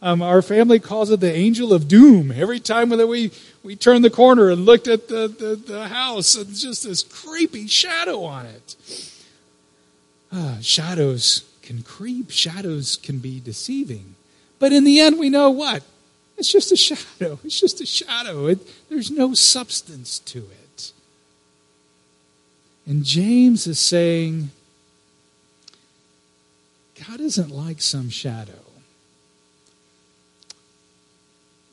Um, 0.00 0.22
our 0.22 0.42
family 0.42 0.78
calls 0.78 1.10
it 1.10 1.20
the 1.20 1.32
angel 1.32 1.72
of 1.72 1.88
doom. 1.88 2.30
Every 2.30 2.60
time 2.60 2.90
that 2.90 3.08
we, 3.08 3.32
we 3.64 3.74
turned 3.74 4.04
the 4.04 4.10
corner 4.10 4.48
and 4.48 4.64
looked 4.64 4.86
at 4.86 5.08
the, 5.08 5.26
the, 5.26 5.56
the 5.56 5.88
house, 5.88 6.36
it's 6.36 6.62
just 6.62 6.84
this 6.84 7.02
creepy 7.02 7.66
shadow 7.66 8.22
on 8.22 8.46
it. 8.46 8.76
Uh, 10.30 10.60
shadows 10.60 11.44
can 11.62 11.82
creep, 11.82 12.30
shadows 12.30 12.96
can 12.96 13.18
be 13.18 13.40
deceiving. 13.40 14.14
But 14.58 14.72
in 14.72 14.84
the 14.84 15.00
end, 15.00 15.18
we 15.18 15.30
know 15.30 15.50
what? 15.50 15.82
It's 16.36 16.52
just 16.52 16.70
a 16.70 16.76
shadow. 16.76 17.40
It's 17.44 17.58
just 17.58 17.80
a 17.80 17.86
shadow. 17.86 18.46
It, 18.46 18.60
there's 18.88 19.10
no 19.10 19.34
substance 19.34 20.20
to 20.20 20.38
it. 20.38 20.92
And 22.86 23.04
James 23.04 23.66
is 23.66 23.80
saying, 23.80 24.50
God 27.06 27.20
isn't 27.20 27.50
like 27.50 27.82
some 27.82 28.08
shadow. 28.08 28.67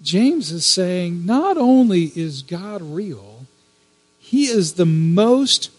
James 0.06 0.52
is 0.52 0.68
saying 0.68 1.26
not 1.26 1.58
only 1.58 2.12
is 2.16 2.44
God 2.44 2.80
real, 2.84 3.48
he 4.20 4.46
is 4.46 4.74
the 4.74 4.86
most 4.86 5.72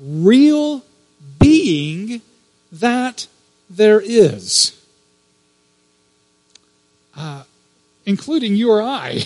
real 0.00 0.82
being 1.38 2.22
that 2.72 3.26
there 3.68 4.00
is, 4.00 4.82
uh, 7.14 7.42
including 8.06 8.56
you 8.56 8.70
or 8.70 8.80
I. 8.80 9.24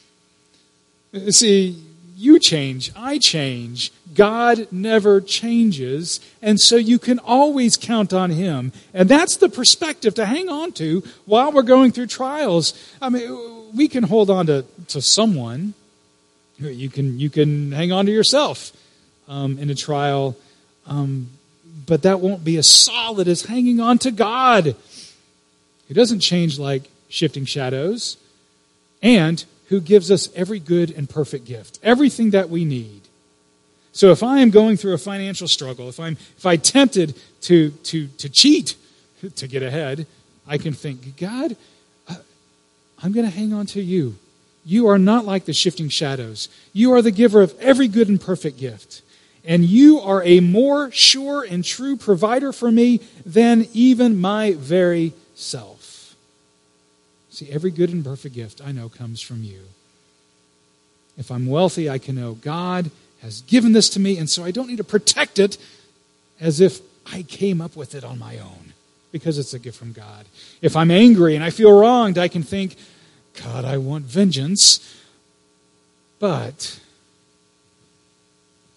See, 1.30 1.76
you 2.22 2.38
change, 2.38 2.92
I 2.94 3.18
change. 3.18 3.92
God 4.14 4.68
never 4.70 5.20
changes, 5.20 6.20
and 6.40 6.60
so 6.60 6.76
you 6.76 7.00
can 7.00 7.18
always 7.18 7.76
count 7.76 8.12
on 8.12 8.30
Him. 8.30 8.72
And 8.94 9.08
that's 9.08 9.36
the 9.36 9.48
perspective 9.48 10.14
to 10.14 10.24
hang 10.24 10.48
on 10.48 10.70
to 10.72 11.02
while 11.24 11.50
we're 11.50 11.62
going 11.62 11.90
through 11.90 12.06
trials. 12.06 12.74
I 13.00 13.08
mean, 13.08 13.74
we 13.74 13.88
can 13.88 14.04
hold 14.04 14.30
on 14.30 14.46
to, 14.46 14.64
to 14.88 15.02
someone. 15.02 15.74
You 16.58 16.88
can, 16.88 17.18
you 17.18 17.28
can 17.28 17.72
hang 17.72 17.90
on 17.90 18.06
to 18.06 18.12
yourself 18.12 18.70
um, 19.26 19.58
in 19.58 19.68
a 19.68 19.74
trial, 19.74 20.36
um, 20.86 21.28
but 21.86 22.02
that 22.02 22.20
won't 22.20 22.44
be 22.44 22.56
as 22.56 22.68
solid 22.68 23.26
as 23.26 23.42
hanging 23.46 23.80
on 23.80 23.98
to 23.98 24.12
God. 24.12 24.76
He 25.88 25.94
doesn't 25.94 26.20
change 26.20 26.56
like 26.56 26.84
shifting 27.08 27.46
shadows. 27.46 28.16
And 29.02 29.44
who 29.72 29.80
gives 29.80 30.10
us 30.10 30.28
every 30.34 30.58
good 30.58 30.90
and 30.90 31.08
perfect 31.08 31.46
gift, 31.46 31.78
everything 31.82 32.28
that 32.32 32.50
we 32.50 32.62
need. 32.62 33.00
So 33.92 34.10
if 34.10 34.22
I 34.22 34.40
am 34.40 34.50
going 34.50 34.76
through 34.76 34.92
a 34.92 34.98
financial 34.98 35.48
struggle, 35.48 35.88
if 35.88 35.98
I'm 35.98 36.18
if 36.36 36.44
I 36.44 36.56
tempted 36.56 37.14
to 37.42 37.70
to 37.70 38.06
to 38.06 38.28
cheat 38.28 38.74
to 39.34 39.48
get 39.48 39.62
ahead, 39.62 40.06
I 40.46 40.58
can 40.58 40.74
think, 40.74 41.16
God, 41.16 41.56
uh, 42.06 42.16
I'm 43.02 43.12
going 43.12 43.24
to 43.24 43.34
hang 43.34 43.54
on 43.54 43.64
to 43.68 43.80
you. 43.80 44.16
You 44.62 44.88
are 44.88 44.98
not 44.98 45.24
like 45.24 45.46
the 45.46 45.54
shifting 45.54 45.88
shadows. 45.88 46.50
You 46.74 46.92
are 46.92 47.00
the 47.00 47.10
giver 47.10 47.40
of 47.40 47.58
every 47.58 47.88
good 47.88 48.10
and 48.10 48.20
perfect 48.20 48.58
gift. 48.58 49.00
And 49.42 49.64
you 49.64 50.00
are 50.00 50.22
a 50.22 50.40
more 50.40 50.90
sure 50.90 51.46
and 51.48 51.64
true 51.64 51.96
provider 51.96 52.52
for 52.52 52.70
me 52.70 53.00
than 53.24 53.68
even 53.72 54.20
my 54.20 54.52
very 54.52 55.14
self. 55.34 55.81
See, 57.32 57.50
every 57.50 57.70
good 57.70 57.88
and 57.88 58.04
perfect 58.04 58.34
gift 58.34 58.60
I 58.62 58.72
know 58.72 58.90
comes 58.90 59.22
from 59.22 59.42
you. 59.42 59.60
If 61.16 61.30
I'm 61.30 61.46
wealthy, 61.46 61.88
I 61.88 61.96
can 61.96 62.16
know 62.16 62.34
God 62.34 62.90
has 63.22 63.40
given 63.40 63.72
this 63.72 63.88
to 63.90 64.00
me, 64.00 64.18
and 64.18 64.28
so 64.28 64.44
I 64.44 64.50
don't 64.50 64.68
need 64.68 64.76
to 64.76 64.84
protect 64.84 65.38
it 65.38 65.56
as 66.38 66.60
if 66.60 66.82
I 67.10 67.22
came 67.22 67.62
up 67.62 67.74
with 67.74 67.94
it 67.94 68.04
on 68.04 68.18
my 68.18 68.36
own 68.36 68.74
because 69.12 69.38
it's 69.38 69.54
a 69.54 69.58
gift 69.58 69.78
from 69.78 69.92
God. 69.92 70.26
If 70.60 70.76
I'm 70.76 70.90
angry 70.90 71.34
and 71.34 71.42
I 71.42 71.48
feel 71.48 71.72
wronged, 71.72 72.18
I 72.18 72.28
can 72.28 72.42
think, 72.42 72.76
God, 73.42 73.64
I 73.64 73.78
want 73.78 74.04
vengeance. 74.04 74.80
But 76.18 76.80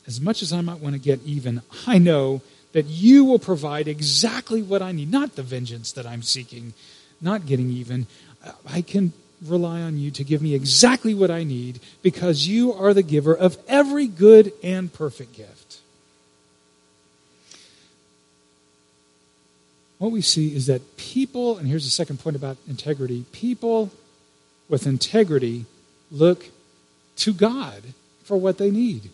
as 0.08 0.22
much 0.22 0.42
as 0.42 0.54
I 0.54 0.62
might 0.62 0.80
want 0.80 0.96
to 0.96 1.00
get 1.00 1.22
even, 1.26 1.62
I 1.86 1.98
know 1.98 2.42
that 2.72 2.86
you 2.86 3.26
will 3.26 3.40
provide 3.40 3.90
exactly 3.90 4.62
what 4.62 4.82
I 4.82 4.94
need, 4.94 5.12
not 5.12 5.36
the 5.36 5.44
vengeance 5.44 5.92
that 5.92 6.06
I'm 6.06 6.22
seeking, 6.22 6.74
not 7.22 7.46
getting 7.46 7.70
even. 7.70 8.08
I 8.68 8.82
can 8.82 9.14
rely 9.46 9.82
on 9.82 9.98
you 9.98 10.12
to 10.12 10.24
give 10.24 10.42
me 10.42 10.54
exactly 10.54 11.14
what 11.14 11.30
I 11.30 11.44
need 11.44 11.80
because 12.02 12.48
you 12.48 12.74
are 12.74 12.94
the 12.94 13.04
giver 13.04 13.36
of 13.36 13.58
every 13.68 14.08
good 14.08 14.54
and 14.64 14.92
perfect 14.92 15.34
gift. 15.34 15.80
What 19.98 20.12
we 20.12 20.22
see 20.22 20.56
is 20.56 20.66
that 20.68 20.98
people, 20.98 21.58
and 21.58 21.68
here's 21.68 21.86
the 21.86 21.90
second 21.90 22.20
point 22.20 22.36
about 22.36 22.58
integrity 22.68 23.26
people 23.32 23.92
with 24.68 24.86
integrity 24.86 25.66
look 26.12 26.50
to 27.18 27.34
God 27.34 27.82
for 28.24 28.38
what 28.38 28.58
they 28.58 28.72
need. 28.72 29.10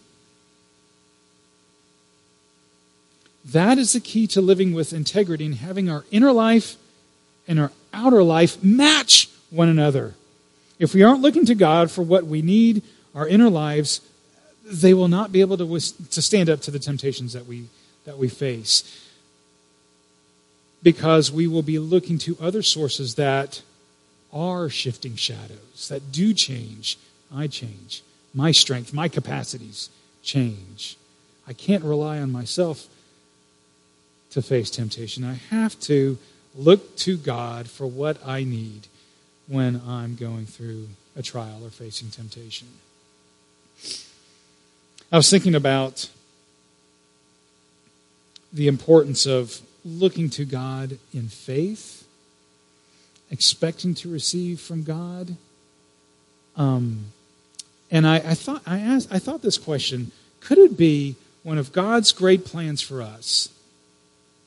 That 3.44 3.78
is 3.78 3.94
the 3.94 4.00
key 4.00 4.28
to 4.28 4.41
living 4.41 4.74
with 4.74 4.94
integrity 4.94 5.46
and 5.46 5.56
having 5.56 5.89
our 5.89 6.06
inner 6.12 6.32
life 6.32 6.78
and 7.48 7.60
our 7.60 7.72
outer 7.93 8.23
life 8.23 8.63
match 8.63 9.30
one 9.49 9.69
another. 9.69 10.15
If 10.80 10.93
we 10.93 11.04
aren't 11.04 11.21
looking 11.21 11.45
to 11.45 11.56
God 11.56 11.91
for 11.91 12.01
what 12.01 12.25
we 12.25 12.41
need, 12.41 12.82
our 13.13 13.27
inner 13.27 13.49
lives, 13.49 14.01
they 14.65 14.93
will 14.93 15.08
not 15.08 15.32
be 15.32 15.41
able 15.41 15.58
to, 15.58 15.65
to 16.10 16.21
stand 16.21 16.49
up 16.49 16.62
to 16.62 16.71
the 16.71 16.80
temptations 16.80 17.34
that 17.34 17.45
we, 17.45 17.65
that 18.06 18.17
we 18.17 18.27
face. 18.30 19.08
Because 20.82 21.32
we 21.32 21.47
will 21.47 21.62
be 21.62 21.77
looking 21.77 22.17
to 22.19 22.38
other 22.41 22.63
sources 22.63 23.15
that 23.15 23.62
are 24.34 24.69
shifting 24.69 25.15
shadows, 25.15 25.89
that 25.89 26.12
do 26.12 26.34
change. 26.34 26.97
I 27.34 27.47
change. 27.47 28.01
My 28.34 28.51
strength, 28.51 28.93
my 28.93 29.08
capacities 29.08 29.89
change. 30.23 30.97
I 31.47 31.54
can't 31.54 31.84
rely 31.84 32.19
on 32.19 32.32
myself 32.32 32.88
to 34.32 34.41
face 34.41 34.69
temptation. 34.69 35.23
I 35.23 35.34
have 35.34 35.80
to 35.82 36.17
look 36.56 36.96
to 36.98 37.18
God 37.18 37.70
for 37.70 37.88
what 37.88 38.26
I 38.26 38.44
need 38.44 38.88
when 39.48 39.82
I'm 39.88 40.16
going 40.16 40.46
through 40.46 40.88
a 41.16 41.22
trial 41.22 41.60
or 41.64 41.70
facing 41.70 42.10
temptation. 42.10 42.68
I 45.12 45.18
was 45.18 45.30
thinking 45.30 45.56
about 45.56 46.10
the 48.54 48.68
importance 48.68 49.26
of 49.26 49.62
looking 49.84 50.30
to 50.32 50.46
God 50.46 50.98
in 51.14 51.28
faith, 51.28 52.06
expecting 53.30 53.94
to 53.96 54.12
receive 54.12 54.60
from 54.60 54.84
God. 54.84 55.36
Um, 56.56 57.06
and 57.90 58.08
I, 58.08 58.18
I, 58.18 58.34
thought 58.34 58.62
I 58.66 58.80
asked 58.80 59.10
I 59.12 59.20
thought 59.20 59.42
this 59.42 59.58
question: 59.58 60.12
Could 60.40 60.58
it 60.58 60.78
be 60.78 61.16
one 61.44 61.58
of 61.58 61.74
God's 61.74 62.12
great 62.12 62.46
plans 62.46 62.82
for 62.82 63.02
us 63.02 63.50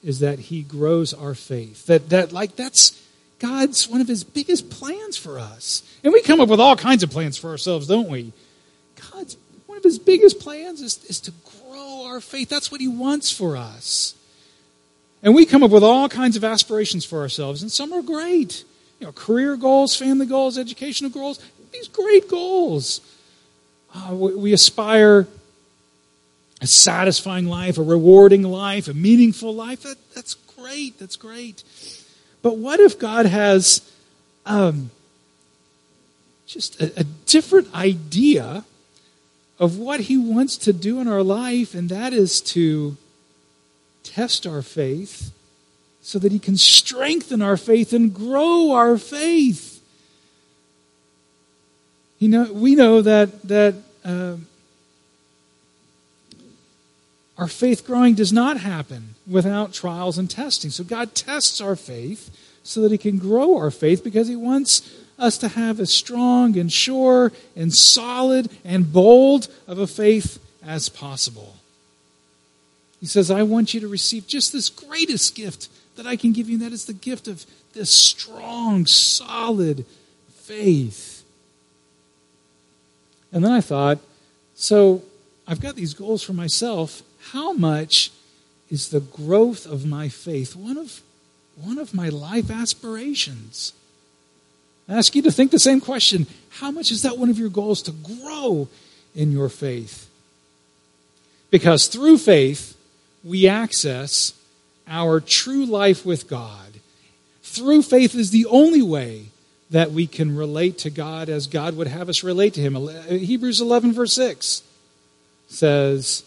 is 0.05 0.21
that 0.21 0.39
He 0.39 0.63
grows 0.63 1.15
our 1.15 1.35
faith? 1.35 1.87
That 1.87 2.11
that 2.11 2.31
like 2.33 2.55
that's 2.57 3.01
God's 3.39 3.89
one 3.89 4.01
of 4.01 4.07
His 4.07 4.23
biggest 4.23 4.71
plans 4.71 5.17
for 5.17 5.39
us. 5.39 5.83
And 6.05 6.13
we 6.13 6.23
come 6.23 6.41
up 6.41 6.49
with 6.49 6.61
all 6.61 6.77
kinds 6.77 7.03
of 7.03 7.11
plans 7.11 7.39
for 7.39 7.51
ourselves, 7.51 7.87
don't 7.87 8.09
we? 8.09 8.33
God's 9.13 9.37
one 9.67 9.79
of 9.79 9.85
His 9.85 9.99
biggest 9.99 10.39
plans 10.39 10.81
is, 10.81 11.03
is 11.07 11.21
to 11.21 11.33
grow 11.69 12.05
our 12.07 12.21
faith. 12.21 12.49
That's 12.49 12.71
what 12.71 12.81
He 12.81 12.89
wants 12.89 13.33
for 13.33 13.57
us. 13.57 14.15
And 15.23 15.35
we 15.35 15.47
come 15.47 15.63
up 15.63 15.71
with 15.71 15.83
all 15.83 16.09
kinds 16.09 16.37
of 16.37 16.45
aspirations 16.45 17.07
for 17.07 17.21
ourselves, 17.21 17.63
and 17.63 17.73
some 17.73 17.95
are 17.95 18.03
great. 18.03 18.65
You 19.01 19.07
know, 19.07 19.13
career 19.13 19.57
goals, 19.57 19.97
family 19.97 20.27
goals, 20.27 20.59
educational 20.59 21.11
goals, 21.11 21.41
these 21.73 21.89
great 21.89 22.29
goals. 22.29 23.01
Uh, 23.95 24.15
we, 24.15 24.35
we 24.35 24.53
aspire 24.53 25.27
a 26.65 26.67
satisfying 26.67 27.47
life, 27.47 27.77
a 27.77 27.83
rewarding 27.83 28.43
life, 28.43 28.89
a 28.89 28.95
meaningful 28.95 29.55
life. 29.55 29.83
That, 29.83 29.99
that's 30.15 30.33
great. 30.35 30.99
That's 30.99 31.17
great. 31.17 31.63
But 32.41 32.57
what 32.57 32.81
if 32.81 32.99
God 32.99 33.27
has 33.27 33.83
um, 34.47 34.91
just 36.47 36.81
a, 36.81 37.01
a 37.01 37.05
different 37.05 37.73
idea 37.75 38.65
of 39.59 39.77
what 39.79 40.01
He 40.01 40.17
wants 40.17 40.57
to 40.57 40.73
do 40.73 41.01
in 41.01 41.07
our 41.07 41.23
life, 41.23 41.75
and 41.75 41.91
that 41.91 42.15
is 42.15 42.41
to 42.41 42.97
test 44.03 44.47
our 44.47 44.63
faith 44.63 45.31
so 46.01 46.19
that 46.19 46.33
He 46.33 46.39
can 46.39 46.57
strengthen 46.57 47.43
our 47.43 47.59
faith 47.59 47.93
and 47.93 48.15
grow 48.15 48.73
our 48.73 48.97
faith. 48.97 49.83
You 52.19 52.29
know, 52.29 52.51
we 52.51 52.75
know 52.75 53.03
that 53.03 53.43
that 53.43 53.75
uh, 54.03 54.37
our 57.37 57.49
faith 57.49 57.87
growing 57.87 58.15
does 58.15 58.33
not 58.33 58.61
happen 58.61 59.15
without 59.27 59.73
trials 59.73 60.19
and 60.19 60.31
testing. 60.31 60.71
So 60.71 60.85
God 60.85 61.15
tests 61.15 61.61
our 61.61 61.77
faith 61.77 62.31
so 62.63 62.81
that 62.83 62.93
He 62.93 62.99
can 62.99 63.19
grow 63.19 63.57
our 63.57 63.71
faith 63.71 64.05
because 64.05 64.29
He 64.29 64.37
wants 64.37 64.89
us 65.19 65.39
to 65.39 65.49
have 65.49 65.81
as 65.81 65.93
strong 65.93 66.57
and 66.57 66.73
sure 66.73 67.33
and 67.57 67.73
solid 67.73 68.51
and 68.65 68.93
bold 68.93 69.49
of 69.67 69.79
a 69.79 69.87
faith 69.87 70.39
as 70.65 70.89
possible. 70.89 71.57
He 73.01 73.07
says, 73.07 73.31
I 73.31 73.43
want 73.43 73.75
you 73.75 73.81
to 73.81 73.89
receive 73.89 74.27
just 74.27 74.53
this 74.53 74.69
greatest 74.69 75.35
gift 75.35 75.69
that 75.97 76.07
I 76.07 76.17
can 76.17 76.33
give 76.33 76.49
you, 76.49 76.57
and 76.57 76.65
that 76.65 76.73
is 76.73 76.87
the 76.87 76.93
gift 76.93 77.29
of 77.29 77.45
this 77.75 77.91
strong, 77.91 78.87
solid 78.87 79.85
faith. 80.35 81.25
And 83.33 83.45
then 83.45 83.53
I 83.53 83.61
thought, 83.61 83.99
so 84.55 85.03
I've 85.47 85.61
got 85.61 85.75
these 85.75 85.95
goals 85.95 86.23
for 86.23 86.33
myself. 86.33 87.03
How 87.33 87.53
much 87.53 88.11
is 88.71 88.89
the 88.89 89.01
growth 89.01 89.67
of 89.67 89.87
my 89.87 90.09
faith 90.09 90.57
one 90.57 90.77
of, 90.77 91.01
one 91.57 91.79
of 91.79 91.95
my 91.95 92.09
life 92.09 92.51
aspirations? 92.51 93.73
I 94.89 94.95
ask 94.95 95.15
you 95.15 95.23
to 95.23 95.33
think 95.33 95.51
the 95.51 95.59
same 95.59 95.81
question. 95.81 96.27
How 96.51 96.71
much 96.71 96.91
is 96.91 97.03
that 97.03 97.19
one 97.19 97.31
of 97.31 97.39
your 97.39 97.49
goals 97.49 97.83
to 97.83 97.93
grow 97.93 98.69
in 99.15 99.33
your 99.33 99.49
faith? 99.49 100.09
Because 101.51 101.87
through 101.87 102.19
faith, 102.19 102.77
we 103.23 103.49
access 103.49 104.35
our 104.87 105.21
true 105.21 105.65
life 105.65 106.05
with 106.05 106.29
God. 106.29 106.81
Through 107.43 107.83
faith 107.83 108.15
is 108.15 108.31
the 108.31 108.47
only 108.47 108.83
way 108.83 109.27
that 109.71 109.93
we 109.93 110.07
can 110.07 110.37
relate 110.37 110.79
to 110.79 110.91
God 110.91 111.29
as 111.29 111.47
God 111.47 111.77
would 111.77 111.87
have 111.87 112.09
us 112.09 112.23
relate 112.23 112.55
to 112.55 112.61
Him. 112.61 112.75
Hebrews 113.09 113.61
11, 113.61 113.93
verse 113.93 114.13
6 114.13 114.63
says, 115.49 116.25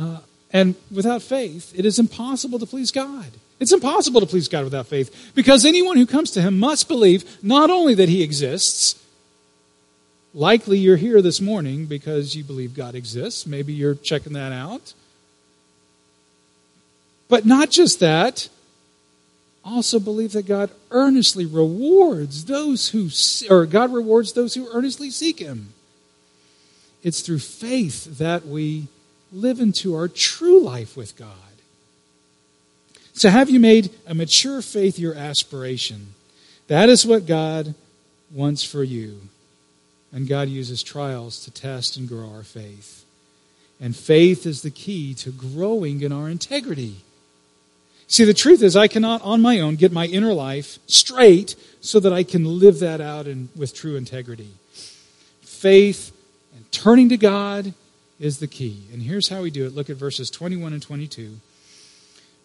uh, 0.00 0.20
And 0.52 0.74
without 0.90 1.22
faith, 1.22 1.72
it 1.76 1.84
is 1.84 1.98
impossible 1.98 2.58
to 2.58 2.66
please 2.66 2.90
God. 2.90 3.26
It's 3.60 3.72
impossible 3.72 4.20
to 4.20 4.26
please 4.26 4.48
God 4.48 4.64
without 4.64 4.86
faith 4.86 5.32
because 5.34 5.66
anyone 5.66 5.98
who 5.98 6.06
comes 6.06 6.30
to 6.32 6.42
Him 6.42 6.58
must 6.58 6.88
believe 6.88 7.38
not 7.44 7.68
only 7.70 7.94
that 7.94 8.08
He 8.08 8.22
exists, 8.22 9.00
likely 10.32 10.78
you're 10.78 10.96
here 10.96 11.20
this 11.20 11.40
morning 11.40 11.84
because 11.84 12.34
you 12.34 12.42
believe 12.42 12.74
God 12.74 12.94
exists. 12.94 13.46
Maybe 13.46 13.74
you're 13.74 13.94
checking 13.94 14.32
that 14.32 14.52
out. 14.52 14.94
But 17.28 17.44
not 17.44 17.70
just 17.70 18.00
that, 18.00 18.48
also 19.62 20.00
believe 20.00 20.32
that 20.32 20.46
God 20.46 20.70
earnestly 20.90 21.44
rewards 21.44 22.46
those 22.46 22.88
who, 22.88 23.10
or 23.52 23.66
God 23.66 23.92
rewards 23.92 24.32
those 24.32 24.54
who 24.54 24.68
earnestly 24.72 25.10
seek 25.10 25.38
Him. 25.38 25.74
It's 27.02 27.20
through 27.20 27.38
faith 27.40 28.18
that 28.18 28.46
we 28.46 28.88
live 29.32 29.60
into 29.60 29.94
our 29.94 30.08
true 30.08 30.60
life 30.60 30.96
with 30.96 31.16
God. 31.16 31.28
So, 33.12 33.28
have 33.28 33.50
you 33.50 33.60
made 33.60 33.90
a 34.06 34.14
mature 34.14 34.62
faith 34.62 34.98
your 34.98 35.14
aspiration? 35.14 36.14
That 36.68 36.88
is 36.88 37.04
what 37.04 37.26
God 37.26 37.74
wants 38.30 38.64
for 38.64 38.82
you. 38.82 39.20
And 40.12 40.28
God 40.28 40.48
uses 40.48 40.82
trials 40.82 41.44
to 41.44 41.50
test 41.50 41.96
and 41.96 42.08
grow 42.08 42.32
our 42.32 42.42
faith. 42.42 43.04
And 43.80 43.96
faith 43.96 44.46
is 44.46 44.62
the 44.62 44.70
key 44.70 45.14
to 45.14 45.30
growing 45.30 46.02
in 46.02 46.12
our 46.12 46.28
integrity. 46.28 46.96
See, 48.06 48.24
the 48.24 48.34
truth 48.34 48.62
is, 48.62 48.76
I 48.76 48.88
cannot 48.88 49.22
on 49.22 49.40
my 49.40 49.60
own 49.60 49.76
get 49.76 49.92
my 49.92 50.06
inner 50.06 50.34
life 50.34 50.78
straight 50.86 51.54
so 51.80 52.00
that 52.00 52.12
I 52.12 52.24
can 52.24 52.58
live 52.58 52.80
that 52.80 53.00
out 53.00 53.26
in, 53.26 53.48
with 53.56 53.74
true 53.74 53.96
integrity. 53.96 54.50
Faith 55.42 56.12
and 56.54 56.70
turning 56.72 57.08
to 57.10 57.16
God 57.16 57.72
is 58.20 58.38
the 58.38 58.46
key. 58.46 58.84
And 58.92 59.02
here's 59.02 59.28
how 59.28 59.42
we 59.42 59.50
do 59.50 59.66
it. 59.66 59.74
Look 59.74 59.90
at 59.90 59.96
verses 59.96 60.30
21 60.30 60.72
and 60.72 60.82
22. 60.82 61.36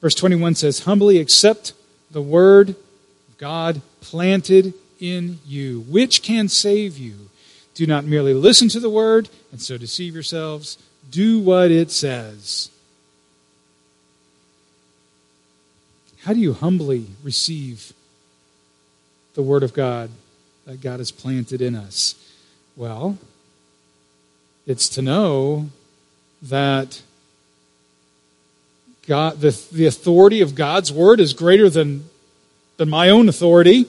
Verse 0.02 0.16
21 0.16 0.56
says, 0.56 0.80
Humbly 0.80 1.20
accept 1.20 1.74
the 2.10 2.22
word 2.22 2.70
of 2.70 3.38
God 3.38 3.82
planted 4.02 4.74
in 5.00 5.40
you, 5.46 5.82
which 5.82 6.24
can 6.24 6.48
save 6.48 6.98
you. 6.98 7.30
Do 7.74 7.86
not 7.86 8.06
merely 8.06 8.34
listen 8.34 8.70
to 8.70 8.80
the 8.80 8.90
word 8.90 9.30
and 9.52 9.62
so 9.62 9.78
deceive 9.78 10.14
yourselves. 10.14 10.78
Do 11.12 11.40
what 11.40 11.72
it 11.72 11.92
says. 11.92 12.72
How 16.26 16.34
do 16.34 16.40
you 16.40 16.54
humbly 16.54 17.06
receive 17.24 17.94
the 19.36 19.44
Word 19.44 19.62
of 19.62 19.76
God 19.76 20.10
that 20.66 20.82
God 20.82 20.98
has 21.00 21.12
planted 21.12 21.62
in 21.62 21.76
us? 21.76 22.16
Well, 22.76 23.20
it's 24.68 24.90
to 24.90 25.02
know 25.02 25.70
that 26.42 27.02
God, 29.08 29.40
the, 29.40 29.52
the 29.72 29.86
authority 29.86 30.42
of 30.42 30.56
God's 30.56 30.92
Word 30.92 31.20
is 31.20 31.34
greater 31.34 31.70
than, 31.70 32.10
than 32.78 32.90
my 32.90 33.10
own 33.10 33.30
authority. 33.30 33.88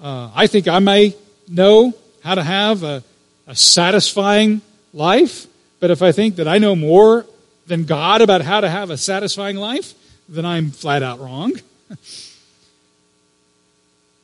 Uh, 0.00 0.30
I 0.34 0.46
think 0.46 0.68
I 0.68 0.78
may 0.78 1.16
know 1.48 1.94
how 2.22 2.34
to 2.36 2.42
have 2.42 2.82
a, 2.84 3.02
a 3.46 3.56
satisfying 3.56 4.60
life, 4.92 5.46
but 5.80 5.90
if 5.90 6.02
I 6.02 6.12
think 6.12 6.36
that 6.36 6.46
I 6.46 6.58
know 6.58 6.76
more 6.76 7.26
than 7.66 7.84
God 7.84 8.20
about 8.20 8.42
how 8.42 8.60
to 8.60 8.68
have 8.68 8.90
a 8.90 8.96
satisfying 8.96 9.56
life, 9.56 9.94
then 10.28 10.46
I'm 10.46 10.70
flat 10.70 11.02
out 11.02 11.20
wrong. 11.20 11.52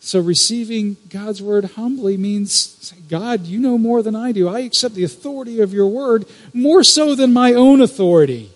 so 0.08 0.20
receiving 0.20 0.96
God's 1.10 1.42
word 1.42 1.72
humbly 1.72 2.16
means, 2.16 2.94
God, 3.10 3.44
you 3.44 3.60
know 3.60 3.76
more 3.76 4.02
than 4.02 4.16
I 4.16 4.32
do. 4.32 4.48
I 4.48 4.60
accept 4.60 4.94
the 4.94 5.04
authority 5.04 5.60
of 5.60 5.74
your 5.74 5.86
word 5.86 6.24
more 6.54 6.82
so 6.82 7.14
than 7.14 7.34
my 7.34 7.52
own 7.52 7.82
authority. 7.82 8.50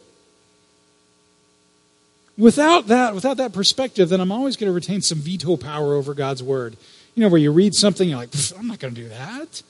Without 2.38 2.86
that, 2.86 3.14
without 3.14 3.36
that 3.36 3.52
perspective, 3.52 4.08
then 4.08 4.18
I'm 4.18 4.32
always 4.32 4.56
going 4.56 4.70
to 4.70 4.74
retain 4.74 5.02
some 5.02 5.18
veto 5.18 5.58
power 5.58 5.94
over 5.94 6.14
God's 6.14 6.42
word. 6.42 6.78
You 7.14 7.22
know, 7.22 7.28
where 7.28 7.38
you 7.38 7.52
read 7.52 7.74
something, 7.74 8.08
you're 8.08 8.16
like, 8.16 8.30
I'm 8.58 8.66
not 8.66 8.78
going 8.78 8.94
to 8.94 9.02
do 9.02 9.10
that. 9.10 9.62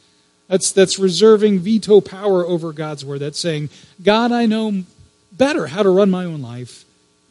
That's, 0.47 0.71
that's 0.71 1.01
reserving 1.01 1.59
veto 1.59 2.01
power 2.01 2.47
over 2.47 2.73
God's 2.73 3.05
word. 3.05 3.19
That's 3.19 3.41
saying, 3.41 3.71
God, 4.05 4.31
I 4.31 4.47
know 4.47 4.85
better 5.33 5.67
how 5.67 5.83
to 5.83 5.91
run 5.91 6.13
my 6.13 6.27
own 6.27 6.43
life 6.43 6.85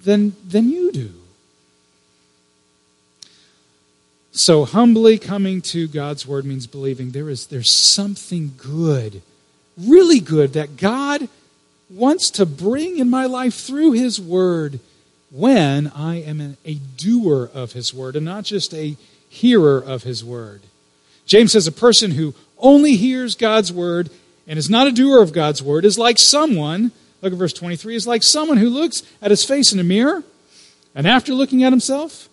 than, 0.03 0.35
than 0.45 0.69
you 0.69 0.91
do. 0.91 1.20
So 4.31 4.63
humbly 4.63 5.17
coming 5.17 5.61
to 5.63 5.87
God's 5.89 6.25
word 6.25 6.45
means 6.45 6.65
believing 6.65 7.11
there 7.11 7.29
is 7.29 7.47
there's 7.47 7.69
something 7.69 8.53
good, 8.57 9.21
really 9.77 10.21
good 10.21 10.53
that 10.53 10.77
God 10.77 11.27
wants 11.89 12.31
to 12.31 12.45
bring 12.45 12.97
in 12.97 13.09
my 13.09 13.25
life 13.25 13.55
through 13.55 13.91
his 13.91 14.21
word 14.21 14.79
when 15.31 15.91
I 15.93 16.21
am 16.21 16.57
a 16.65 16.73
doer 16.73 17.49
of 17.53 17.73
his 17.73 17.93
word 17.93 18.15
and 18.15 18.25
not 18.25 18.45
just 18.45 18.73
a 18.73 18.95
hearer 19.27 19.79
of 19.79 20.03
his 20.03 20.23
word. 20.23 20.61
James 21.25 21.51
says 21.51 21.67
a 21.67 21.71
person 21.71 22.11
who 22.11 22.33
only 22.57 22.95
hears 22.95 23.35
God's 23.35 23.71
word 23.71 24.09
and 24.47 24.57
is 24.57 24.69
not 24.69 24.87
a 24.87 24.91
doer 24.91 25.21
of 25.21 25.33
God's 25.33 25.61
word 25.61 25.83
is 25.83 25.99
like 25.99 26.17
someone, 26.17 26.91
look 27.21 27.33
at 27.33 27.39
verse 27.39 27.53
23, 27.53 27.95
is 27.95 28.07
like 28.07 28.23
someone 28.23 28.57
who 28.57 28.69
looks 28.69 29.03
at 29.21 29.31
his 29.31 29.43
face 29.43 29.73
in 29.73 29.79
a 29.79 29.83
mirror, 29.83 30.23
and 30.95 31.07
after 31.07 31.33
looking 31.33 31.63
at 31.63 31.71
himself, 31.71 32.29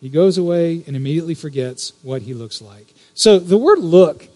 he 0.00 0.08
goes 0.08 0.38
away 0.38 0.82
and 0.86 0.96
immediately 0.96 1.34
forgets 1.34 1.92
what 2.02 2.22
he 2.22 2.34
looks 2.34 2.62
like. 2.62 2.94
So 3.14 3.38
the 3.38 3.58
word 3.58 3.78
look 3.78 4.28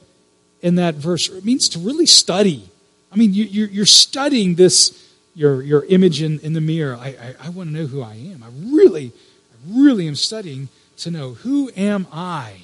in 0.60 0.74
that 0.76 0.94
verse 0.94 1.30
means 1.42 1.68
to 1.70 1.78
really 1.78 2.06
study. 2.06 2.68
I 3.12 3.16
mean, 3.16 3.32
you, 3.32 3.82
are 3.82 3.86
studying 3.86 4.56
this, 4.56 5.10
your, 5.34 5.62
your 5.62 5.84
image 5.86 6.20
in, 6.20 6.38
in 6.40 6.52
the 6.52 6.60
mirror. 6.60 6.96
I, 6.96 7.08
I, 7.08 7.34
I 7.46 7.48
want 7.48 7.70
to 7.70 7.74
know 7.74 7.86
who 7.86 8.02
I 8.02 8.14
am. 8.14 8.42
I 8.42 8.48
really, 8.74 9.12
I 9.52 9.80
really 9.80 10.06
am 10.06 10.16
studying 10.16 10.68
to 10.98 11.10
know 11.10 11.34
who 11.34 11.70
am 11.76 12.06
I? 12.12 12.62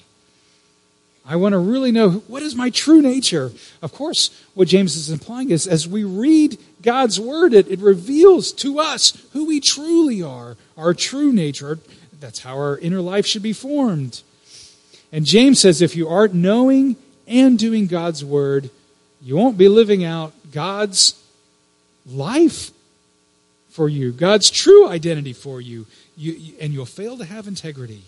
I 1.27 1.37
want 1.37 1.53
to 1.53 1.59
really 1.59 1.93
know 1.93 2.11
what 2.27 2.43
is 2.43 2.57
my 2.57 2.71
true 2.71 3.01
nature. 3.01 3.53
Of 3.83 3.93
course, 3.93 4.31
what 4.55 4.69
James 4.69 4.97
is 4.97 5.11
implying 5.11 5.51
is 5.51 5.67
as 5.67 5.87
we 5.87 6.03
read 6.03 6.59
God's 6.83 7.21
word, 7.21 7.53
it, 7.53 7.69
it 7.69 7.79
reveals 7.79 8.53
to 8.55 8.81
us 8.81 9.23
who 9.33 9.45
we 9.47 9.61
truly 9.61 10.23
are, 10.23 10.57
our 10.77 10.95
true 10.95 11.33
nature. 11.33 11.79
That's 12.21 12.41
how 12.41 12.55
our 12.55 12.79
inner 12.79 13.01
life 13.01 13.27
should 13.27 13.43
be 13.43 13.53
formed. 13.53 14.23
And 15.13 15.25
James 15.25 15.61
says 15.61 15.83
if 15.83 15.97
you 15.97 16.09
aren't 16.09 16.35
knowing 16.35 16.97
and 17.27 17.59
doing 17.59 17.87
God's 17.87 18.25
word, 18.25 18.71
you 19.23 19.37
won't 19.37 19.59
be 19.59 19.69
living 19.69 20.05
out 20.05 20.33
God's 20.53 21.15
life 22.07 22.71
for 23.71 23.89
you, 23.89 24.13
God's 24.13 24.51
true 24.51 24.89
identity 24.89 25.33
for 25.33 25.61
you, 25.61 25.87
you 26.17 26.55
and 26.61 26.73
you'll 26.73 26.87
fail 26.87 27.17
to 27.19 27.25
have 27.25 27.47
integrity 27.47 28.03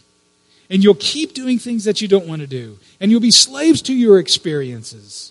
and 0.73 0.83
you'll 0.83 0.95
keep 0.95 1.35
doing 1.35 1.59
things 1.59 1.85
that 1.85 2.01
you 2.01 2.09
don't 2.09 2.27
want 2.27 2.41
to 2.41 2.47
do, 2.47 2.79
and 2.99 3.11
you'll 3.11 3.21
be 3.21 3.31
slaves 3.31 3.83
to 3.83 3.93
your 3.93 4.19
experiences. 4.19 5.31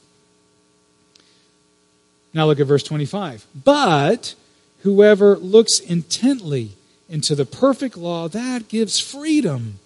Now 2.32 2.46
look 2.46 2.60
at 2.60 2.67
verse 2.67 2.84
25. 2.84 3.48
But 3.63 4.36
whoever 4.84 5.36
looks 5.38 5.80
intently 5.80 6.74
into 7.12 7.36
the 7.36 7.45
perfect 7.45 7.97
law, 7.97 8.28
that 8.30 8.69
gives 8.69 9.00
freedom 9.00 9.80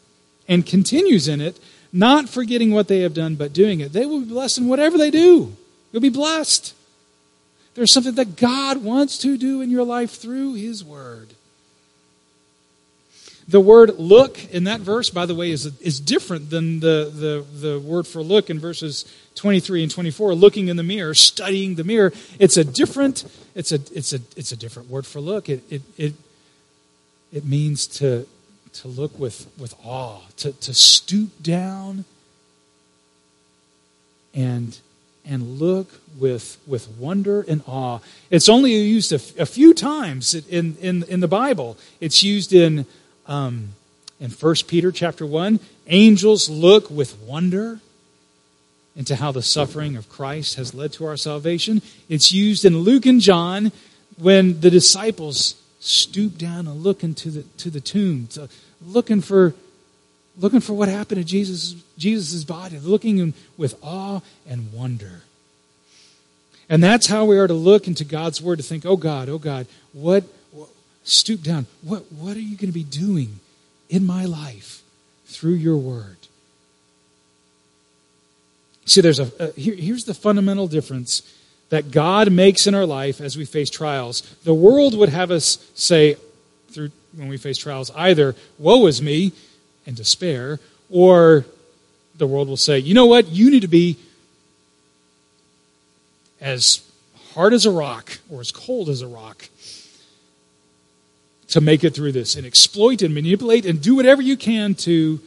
and 0.48 0.66
continues 0.66 1.28
in 1.28 1.42
it, 1.42 1.60
not 1.92 2.30
forgetting 2.30 2.72
what 2.72 2.88
they 2.88 3.00
have 3.00 3.14
done, 3.14 3.36
but 3.36 3.52
doing 3.52 3.80
it, 3.80 3.92
they 3.92 4.06
will 4.06 4.22
be 4.22 4.28
blessed 4.28 4.60
in 4.60 4.68
whatever 4.68 4.98
they 4.98 5.12
do. 5.12 5.54
You'll 5.92 6.02
be 6.02 6.10
blessed. 6.10 6.74
There's 7.74 7.92
something 7.92 8.16
that 8.16 8.38
God 8.38 8.84
wants 8.84 9.18
to 9.20 9.38
do 9.38 9.62
in 9.62 9.70
your 9.70 9.84
life 9.84 10.12
through 10.12 10.54
His 10.54 10.84
Word. 10.84 11.30
The 13.48 13.60
word 13.60 14.00
look 14.00 14.44
in 14.52 14.64
that 14.64 14.82
verse, 14.82 15.12
by 15.12 15.28
the 15.28 15.36
way, 15.36 15.52
is, 15.52 15.66
is 15.80 16.00
different 16.00 16.50
than 16.50 16.80
the, 16.80 17.12
the, 17.14 17.68
the 17.68 17.80
word 17.80 18.08
for 18.08 18.24
look 18.24 18.50
in 18.50 18.60
verses 18.60 19.06
23 19.36 19.84
and 19.84 19.92
24. 19.92 20.34
Looking 20.34 20.68
in 20.68 20.78
the 20.78 20.84
mirror, 20.84 21.14
studying 21.14 21.76
the 21.76 21.84
mirror. 21.84 22.12
It's 22.40 22.58
a 22.58 22.64
different, 22.64 23.24
it's 23.54 23.72
a, 23.72 23.76
it's 23.94 24.14
a, 24.14 24.20
it's 24.36 24.52
a 24.52 24.58
different 24.58 24.90
word 24.90 25.06
for 25.06 25.20
look. 25.20 25.48
It, 25.48 25.62
it, 25.72 25.84
it, 25.96 26.14
it 27.36 27.44
means 27.44 27.86
to, 27.86 28.26
to 28.74 28.88
look 28.88 29.20
with, 29.20 29.46
with 29.60 29.76
awe, 29.84 30.22
to, 30.38 30.54
to 30.54 30.74
stoop 30.74 31.44
down 31.44 32.06
and, 34.34 34.80
and 35.26 35.60
look 35.60 36.00
with, 36.18 36.58
with 36.66 36.88
wonder 36.98 37.42
and 37.42 37.62
awe. 37.68 38.00
It's 38.32 38.48
only 38.48 38.74
used 38.74 39.12
a, 39.12 39.46
few 39.46 39.74
times 39.74 40.34
in, 40.34 40.78
in, 40.80 41.04
in 41.04 41.20
the 41.20 41.28
Bible. 41.28 41.78
It's 42.00 42.24
used 42.24 42.54
in 42.54 42.86
um, 43.28 43.70
in 44.20 44.32
1 44.32 44.56
Peter 44.68 44.94
chapter 44.94 45.26
1, 45.26 45.60
angels 45.88 46.50
look 46.50 46.90
with 46.90 47.20
wonder 47.20 47.82
into 48.96 49.18
how 49.18 49.34
the 49.34 49.42
suffering 49.42 49.98
of 49.98 50.08
Christ 50.08 50.56
has 50.56 50.74
led 50.74 50.94
to 50.94 51.06
our 51.06 51.18
salvation. 51.18 51.82
It's 52.08 52.32
used 52.32 52.64
in 52.64 52.78
Luke 52.78 53.06
and 53.06 53.20
John 53.20 53.74
when 54.18 54.62
the 54.62 54.70
disciples 54.70 55.56
stoop 55.86 56.38
down 56.38 56.68
and 56.68 56.82
look 56.82 57.04
into 57.04 57.30
the, 57.30 57.44
to 57.58 57.70
the 57.70 57.80
tomb, 57.80 58.28
to, 58.28 58.50
looking 58.86 59.22
for 59.22 59.54
looking 60.38 60.60
for 60.60 60.74
what 60.74 60.90
happened 60.90 61.20
to 61.20 61.24
Jesus 61.24 61.76
Jesus' 61.98 62.44
body, 62.44 62.80
looking 62.80 63.34
with 63.58 63.76
awe 63.82 64.22
and 64.48 64.74
wonder. 64.74 65.22
And 66.68 66.84
that's 66.84 67.08
how 67.08 67.26
we 67.26 67.38
are 67.38 67.48
to 67.48 67.54
look 67.54 67.88
into 67.88 68.04
God's 68.04 68.42
word 68.42 68.58
to 68.58 68.64
think, 68.64 68.86
oh 68.86 68.98
God, 68.98 69.30
oh 69.30 69.38
God, 69.38 69.68
what 69.94 70.24
stoop 71.04 71.44
down. 71.44 71.68
What, 71.84 72.12
what 72.12 72.36
are 72.36 72.42
you 72.42 72.58
going 72.58 72.72
to 72.72 72.74
be 72.74 72.84
doing 72.84 73.40
in 73.88 74.06
my 74.06 74.26
life 74.26 74.82
through 75.26 75.54
your 75.54 75.78
word? 75.78 76.18
See, 78.86 79.02
there's 79.02 79.20
a, 79.20 79.32
a 79.40 79.52
here, 79.52 79.76
here's 79.76 80.06
the 80.06 80.14
fundamental 80.16 80.68
difference 80.68 81.22
that 81.76 81.92
God 81.92 82.32
makes 82.32 82.68
in 82.68 82.74
our 82.74 82.86
life 82.86 83.20
as 83.20 83.36
we 83.36 83.44
face 83.44 83.70
trials. 83.70 84.22
The 84.46 84.54
world 84.54 84.98
would 84.98 85.10
have 85.10 85.30
us 85.30 85.58
say, 85.76 86.16
through 86.70 86.90
when 87.14 87.28
we 87.28 87.36
face 87.36 87.58
trials, 87.58 87.92
either 87.96 88.34
"Woe 88.58 88.88
is 88.88 89.02
me" 89.02 89.34
and 89.86 89.94
despair, 89.94 90.62
or 90.90 91.46
the 92.18 92.28
world 92.28 92.48
will 92.48 92.56
say, 92.56 92.80
"You 92.80 92.94
know 92.94 93.08
what? 93.08 93.28
You 93.28 93.52
need 93.52 93.64
to 93.64 93.68
be 93.68 93.98
as 96.40 96.80
hard 97.34 97.54
as 97.54 97.66
a 97.66 97.72
rock 97.72 98.20
or 98.30 98.40
as 98.40 98.54
cold 98.54 98.88
as 98.88 99.02
a 99.02 99.08
rock 99.08 99.50
to 101.50 101.60
make 101.60 101.84
it 101.84 101.94
through 101.94 102.14
this 102.14 102.38
and 102.38 102.46
exploit 102.46 103.02
and 103.02 103.14
manipulate 103.14 103.66
and 103.66 103.82
do 103.82 103.96
whatever 103.96 104.22
you 104.22 104.38
can 104.38 104.76
to, 104.76 105.20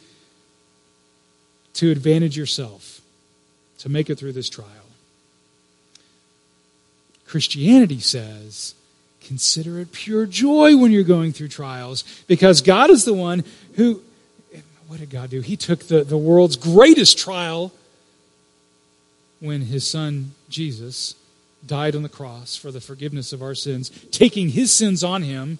to 1.75 1.91
advantage 1.91 2.35
yourself 2.35 3.01
to 3.77 3.87
make 3.87 4.09
it 4.09 4.17
through 4.17 4.33
this 4.33 4.49
trial. 4.49 4.88
Christianity 7.29 7.99
says, 7.99 8.73
consider 9.21 9.79
it 9.79 9.91
pure 9.91 10.25
joy 10.25 10.75
when 10.75 10.91
you're 10.91 11.03
going 11.03 11.31
through 11.31 11.49
trials 11.49 12.03
because 12.25 12.61
God 12.61 12.89
is 12.89 13.05
the 13.05 13.13
one 13.13 13.43
who, 13.75 14.01
what 14.87 14.99
did 14.99 15.11
God 15.11 15.29
do? 15.29 15.41
He 15.41 15.55
took 15.55 15.87
the, 15.87 16.03
the 16.03 16.17
world's 16.17 16.55
greatest 16.55 17.19
trial 17.19 17.71
when 19.39 19.61
his 19.61 19.87
son 19.87 20.31
Jesus 20.49 21.13
died 21.65 21.95
on 21.95 22.01
the 22.01 22.09
cross 22.09 22.55
for 22.55 22.71
the 22.71 22.81
forgiveness 22.81 23.31
of 23.31 23.43
our 23.43 23.53
sins, 23.53 23.91
taking 24.11 24.49
his 24.49 24.71
sins 24.71 25.03
on 25.03 25.21
him 25.21 25.59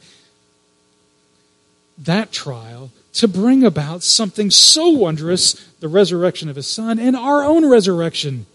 that 2.00 2.32
trial 2.32 2.90
to 3.14 3.28
bring 3.28 3.64
about 3.64 4.02
something 4.02 4.50
so 4.50 4.90
wondrous 4.90 5.54
the 5.82 5.88
resurrection 5.88 6.50
of 6.50 6.56
his 6.56 6.68
son 6.68 6.98
and 6.98 7.16
our 7.16 7.44
own 7.44 7.70
resurrection 7.70 8.48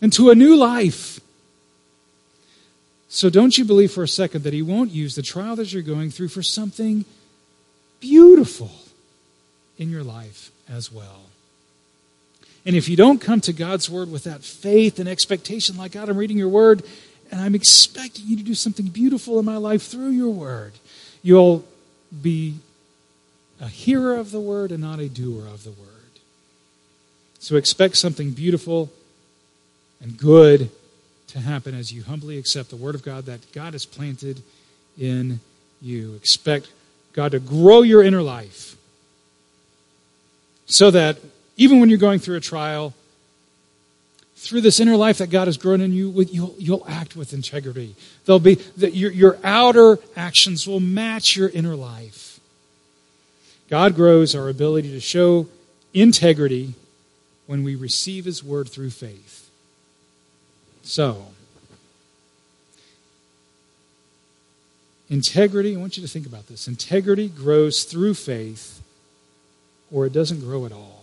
into 0.00 0.30
a 0.30 0.34
new 0.34 0.56
life. 0.56 1.20
So 3.14 3.28
don't 3.28 3.58
you 3.58 3.66
believe 3.66 3.92
for 3.92 4.02
a 4.02 4.08
second 4.08 4.42
that 4.44 4.54
he 4.54 4.62
won't 4.62 4.90
use 4.90 5.16
the 5.16 5.20
trial 5.22 5.54
that 5.56 5.70
you're 5.70 5.82
going 5.82 6.10
through 6.10 6.28
for 6.28 6.42
something 6.42 7.04
beautiful 8.00 8.70
in 9.76 9.90
your 9.90 10.02
life 10.02 10.50
as 10.66 10.90
well. 10.90 11.20
And 12.64 12.74
if 12.74 12.88
you 12.88 12.96
don't 12.96 13.20
come 13.20 13.42
to 13.42 13.52
God's 13.52 13.90
word 13.90 14.10
with 14.10 14.24
that 14.24 14.42
faith 14.42 14.98
and 14.98 15.10
expectation, 15.10 15.76
like 15.76 15.92
God, 15.92 16.08
I'm 16.08 16.16
reading 16.16 16.38
your 16.38 16.48
word 16.48 16.84
and 17.30 17.38
I'm 17.38 17.54
expecting 17.54 18.24
you 18.28 18.38
to 18.38 18.42
do 18.42 18.54
something 18.54 18.86
beautiful 18.86 19.38
in 19.38 19.44
my 19.44 19.58
life 19.58 19.82
through 19.82 20.12
your 20.12 20.30
word, 20.30 20.72
you'll 21.22 21.66
be 22.22 22.54
a 23.60 23.68
hearer 23.68 24.16
of 24.16 24.30
the 24.30 24.40
word 24.40 24.72
and 24.72 24.80
not 24.80 25.00
a 25.00 25.10
doer 25.10 25.46
of 25.48 25.64
the 25.64 25.70
word. 25.72 25.88
So 27.40 27.56
expect 27.56 27.98
something 27.98 28.30
beautiful 28.30 28.90
and 30.00 30.16
good 30.16 30.70
to 31.32 31.40
happen 31.40 31.74
as 31.74 31.92
you 31.92 32.02
humbly 32.02 32.38
accept 32.38 32.70
the 32.70 32.76
word 32.76 32.94
of 32.94 33.02
God 33.02 33.26
that 33.26 33.52
God 33.52 33.72
has 33.72 33.84
planted 33.84 34.42
in 34.98 35.40
you. 35.80 36.14
Expect 36.14 36.70
God 37.12 37.32
to 37.32 37.40
grow 37.40 37.82
your 37.82 38.02
inner 38.02 38.22
life 38.22 38.76
so 40.66 40.90
that 40.90 41.18
even 41.56 41.80
when 41.80 41.88
you're 41.88 41.98
going 41.98 42.18
through 42.18 42.36
a 42.36 42.40
trial, 42.40 42.94
through 44.36 44.60
this 44.60 44.80
inner 44.80 44.96
life 44.96 45.18
that 45.18 45.30
God 45.30 45.46
has 45.46 45.56
grown 45.56 45.80
in 45.80 45.92
you, 45.92 46.10
you'll, 46.30 46.54
you'll 46.58 46.84
act 46.88 47.14
with 47.14 47.32
integrity. 47.32 47.94
There'll 48.24 48.40
be 48.40 48.54
that 48.76 48.94
your, 48.94 49.12
your 49.12 49.38
outer 49.44 49.98
actions 50.16 50.66
will 50.66 50.80
match 50.80 51.36
your 51.36 51.48
inner 51.48 51.76
life. 51.76 52.40
God 53.68 53.94
grows 53.94 54.34
our 54.34 54.48
ability 54.48 54.90
to 54.90 55.00
show 55.00 55.46
integrity 55.94 56.74
when 57.46 57.64
we 57.64 57.74
receive 57.74 58.24
His 58.24 58.42
word 58.42 58.68
through 58.68 58.90
faith. 58.90 59.41
So, 60.82 61.26
integrity, 65.08 65.76
I 65.76 65.78
want 65.78 65.96
you 65.96 66.02
to 66.02 66.08
think 66.08 66.26
about 66.26 66.48
this. 66.48 66.66
Integrity 66.66 67.28
grows 67.28 67.84
through 67.84 68.14
faith, 68.14 68.82
or 69.90 70.06
it 70.06 70.12
doesn't 70.12 70.40
grow 70.40 70.66
at 70.66 70.72
all 70.72 71.02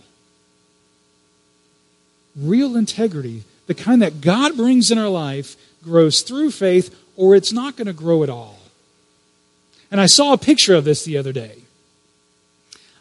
real 2.40 2.76
integrity, 2.76 3.44
the 3.68 3.74
kind 3.74 4.02
that 4.02 4.22
God 4.22 4.56
brings 4.56 4.92
in 4.92 4.98
our 4.98 5.10
life, 5.10 5.56
grows 5.84 6.22
through 6.22 6.52
faith, 6.52 6.96
or 7.16 7.36
it's 7.36 7.52
not 7.52 7.76
going 7.76 7.88
to 7.88 7.94
grow 7.94 8.24
at 8.24 8.30
all. 8.30 8.60
And 9.92 10.00
I 10.00 10.06
saw 10.06 10.34
a 10.34 10.38
picture 10.38 10.76
of 10.76 10.86
this 10.86 11.04
the 11.04 11.18
other 11.18 11.34
day. 11.34 11.58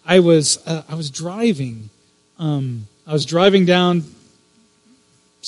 I 0.07 0.21
was 0.21 0.59
uh, 0.67 0.83
I 0.89 0.95
was 0.95 1.11
driving, 1.11 1.91
um, 2.39 2.87
I 3.07 3.13
was 3.13 3.27
driving 3.27 3.67
down 3.67 4.05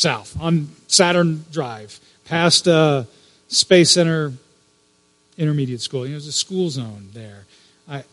south 0.01 0.37
on 0.41 0.71
Saturn 0.87 1.45
Drive, 1.53 2.01
past 2.25 2.67
uh, 2.67 3.05
Space 3.49 3.91
Center 3.91 4.33
Intermediate 5.37 5.81
School. 5.81 6.07
You 6.07 6.13
know, 6.13 6.15
there's 6.15 6.27
a 6.27 6.33
school 6.33 6.71
zone 6.71 7.11
there. 7.13 7.45
I, 7.89 8.05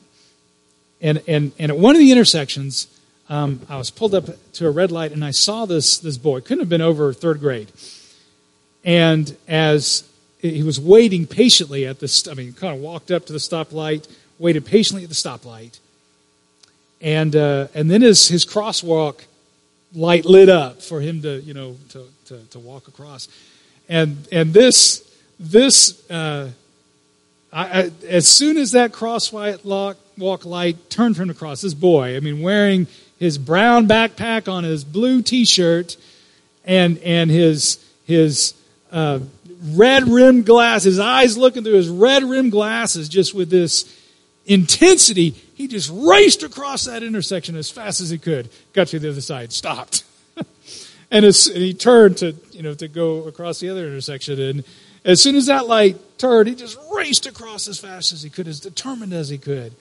and, 1.01 1.21
and, 1.27 1.51
and 1.57 1.71
at 1.71 1.77
one 1.77 1.95
of 1.95 1.99
the 1.99 2.11
intersections, 2.11 2.87
um, 3.29 3.61
I 3.69 3.77
was 3.77 3.89
pulled 3.89 4.13
up 4.13 4.25
to 4.53 4.67
a 4.67 4.71
red 4.71 4.91
light 4.91 5.11
and 5.11 5.23
I 5.23 5.31
saw 5.31 5.65
this, 5.65 5.97
this 5.97 6.17
boy. 6.17 6.41
Couldn't 6.41 6.59
have 6.59 6.69
been 6.69 6.81
over 6.81 7.13
third 7.13 7.39
grade. 7.39 7.71
And 8.83 9.35
as 9.47 10.03
he 10.41 10.63
was 10.63 10.79
waiting 10.79 11.25
patiently 11.25 11.85
at 11.85 11.99
this, 11.99 12.27
I 12.27 12.33
mean, 12.33 12.53
kind 12.53 12.75
of 12.75 12.81
walked 12.81 13.11
up 13.11 13.25
to 13.25 13.33
the 13.33 13.39
stoplight, 13.39 14.07
waited 14.39 14.65
patiently 14.65 15.03
at 15.03 15.09
the 15.09 15.15
stoplight. 15.15 15.79
And, 17.01 17.35
uh, 17.35 17.67
and 17.73 17.91
then 17.91 18.01
his, 18.01 18.27
his 18.27 18.45
crosswalk 18.45 19.25
light 19.97 20.25
lit 20.25 20.47
up 20.47 20.81
for 20.81 21.01
him 21.01 21.21
to, 21.23 21.41
you 21.41 21.53
know, 21.53 21.75
to, 21.89 22.05
to, 22.25 22.39
to 22.51 22.59
walk 22.59 22.87
across. 22.87 23.27
And, 23.89 24.27
and 24.31 24.53
this, 24.53 25.03
this, 25.39 26.09
uh, 26.09 26.51
I, 27.51 27.81
I, 27.81 27.91
as 28.07 28.27
soon 28.27 28.57
as 28.57 28.71
that 28.73 28.91
crosswalk 28.91 29.95
walk 30.17 30.45
light 30.45 30.89
turned 30.89 31.17
from 31.17 31.27
the 31.27 31.33
cross, 31.33 31.61
this 31.61 31.73
boy, 31.73 32.15
I 32.15 32.19
mean, 32.19 32.41
wearing 32.41 32.87
his 33.19 33.37
brown 33.37 33.87
backpack 33.87 34.51
on 34.51 34.63
his 34.63 34.83
blue 34.83 35.21
T-shirt, 35.21 35.97
and 36.65 36.97
and 36.99 37.31
his 37.31 37.83
his 38.05 38.53
uh, 38.91 39.19
red 39.69 40.07
rimmed 40.07 40.45
glasses, 40.45 40.83
his 40.83 40.99
eyes 40.99 41.37
looking 41.37 41.63
through 41.63 41.73
his 41.73 41.89
red 41.89 42.23
rimmed 42.23 42.51
glasses, 42.51 43.09
just 43.09 43.33
with 43.33 43.49
this 43.49 43.91
intensity. 44.45 45.35
He 45.57 45.67
just 45.67 45.89
raced 45.91 46.43
across 46.43 46.85
that 46.85 47.01
intersection 47.01 47.55
as 47.55 47.71
fast 47.71 47.99
as 47.99 48.11
he 48.11 48.19
could, 48.19 48.47
got 48.73 48.89
to 48.89 48.99
the 48.99 49.09
other 49.09 49.21
side, 49.21 49.51
stopped, 49.51 50.03
and, 51.11 51.25
as, 51.25 51.47
and 51.47 51.57
he 51.57 51.73
turned 51.73 52.17
to 52.17 52.35
you 52.51 52.61
know 52.61 52.75
to 52.75 52.87
go 52.87 53.23
across 53.23 53.59
the 53.59 53.67
other 53.69 53.87
intersection, 53.87 54.39
and 54.39 54.63
as 55.03 55.19
soon 55.19 55.35
as 55.35 55.47
that 55.47 55.65
light 55.65 55.97
turned, 56.19 56.47
he 56.47 56.53
just 56.53 56.77
raced 56.93 57.25
across 57.25 57.67
as 57.67 57.79
fast 57.79 58.13
as 58.13 58.21
he 58.21 58.29
could, 58.29 58.47
as 58.47 58.59
determined 58.59 59.13
as 59.13 59.29
he 59.29 59.39
could. 59.39 59.73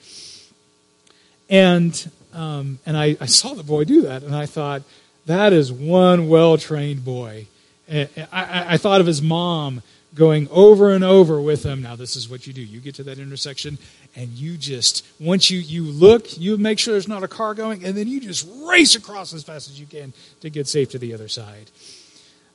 And 1.47 2.11
um, 2.33 2.79
and 2.87 2.97
I, 2.97 3.15
I, 3.21 3.27
saw 3.27 3.53
the 3.53 3.61
boy 3.61 3.83
do 3.83 4.01
that, 4.01 4.23
and 4.23 4.35
I 4.35 4.47
thought, 4.47 4.81
that 5.27 5.53
is 5.53 5.71
one 5.71 6.27
well 6.27 6.57
trained 6.57 7.05
boy. 7.05 7.45
I, 7.87 8.09
I, 8.31 8.73
I 8.73 8.77
thought 8.77 8.99
of 8.99 9.05
his 9.05 9.21
mom 9.21 9.83
going 10.15 10.47
over 10.49 10.91
and 10.91 11.03
over 11.03 11.39
with 11.39 11.63
him. 11.63 11.83
Now, 11.83 11.95
this 11.95 12.15
is 12.15 12.27
what 12.27 12.47
you 12.47 12.53
do. 12.53 12.61
You 12.61 12.79
get 12.79 12.95
to 12.95 13.03
that 13.03 13.19
intersection, 13.19 13.77
and 14.17 14.29
you 14.29 14.57
just, 14.57 15.05
once 15.19 15.51
you, 15.51 15.59
you 15.59 15.83
look, 15.83 16.39
you 16.39 16.57
make 16.57 16.79
sure 16.79 16.93
there's 16.93 17.07
not 17.07 17.23
a 17.23 17.27
car 17.27 17.53
going, 17.53 17.85
and 17.85 17.95
then 17.95 18.07
you 18.07 18.19
just 18.19 18.49
race 18.67 18.95
across 18.95 19.31
as 19.31 19.43
fast 19.43 19.69
as 19.69 19.79
you 19.79 19.85
can 19.85 20.11
to 20.41 20.49
get 20.49 20.67
safe 20.67 20.89
to 20.89 20.97
the 20.97 21.13
other 21.13 21.27
side. 21.27 21.69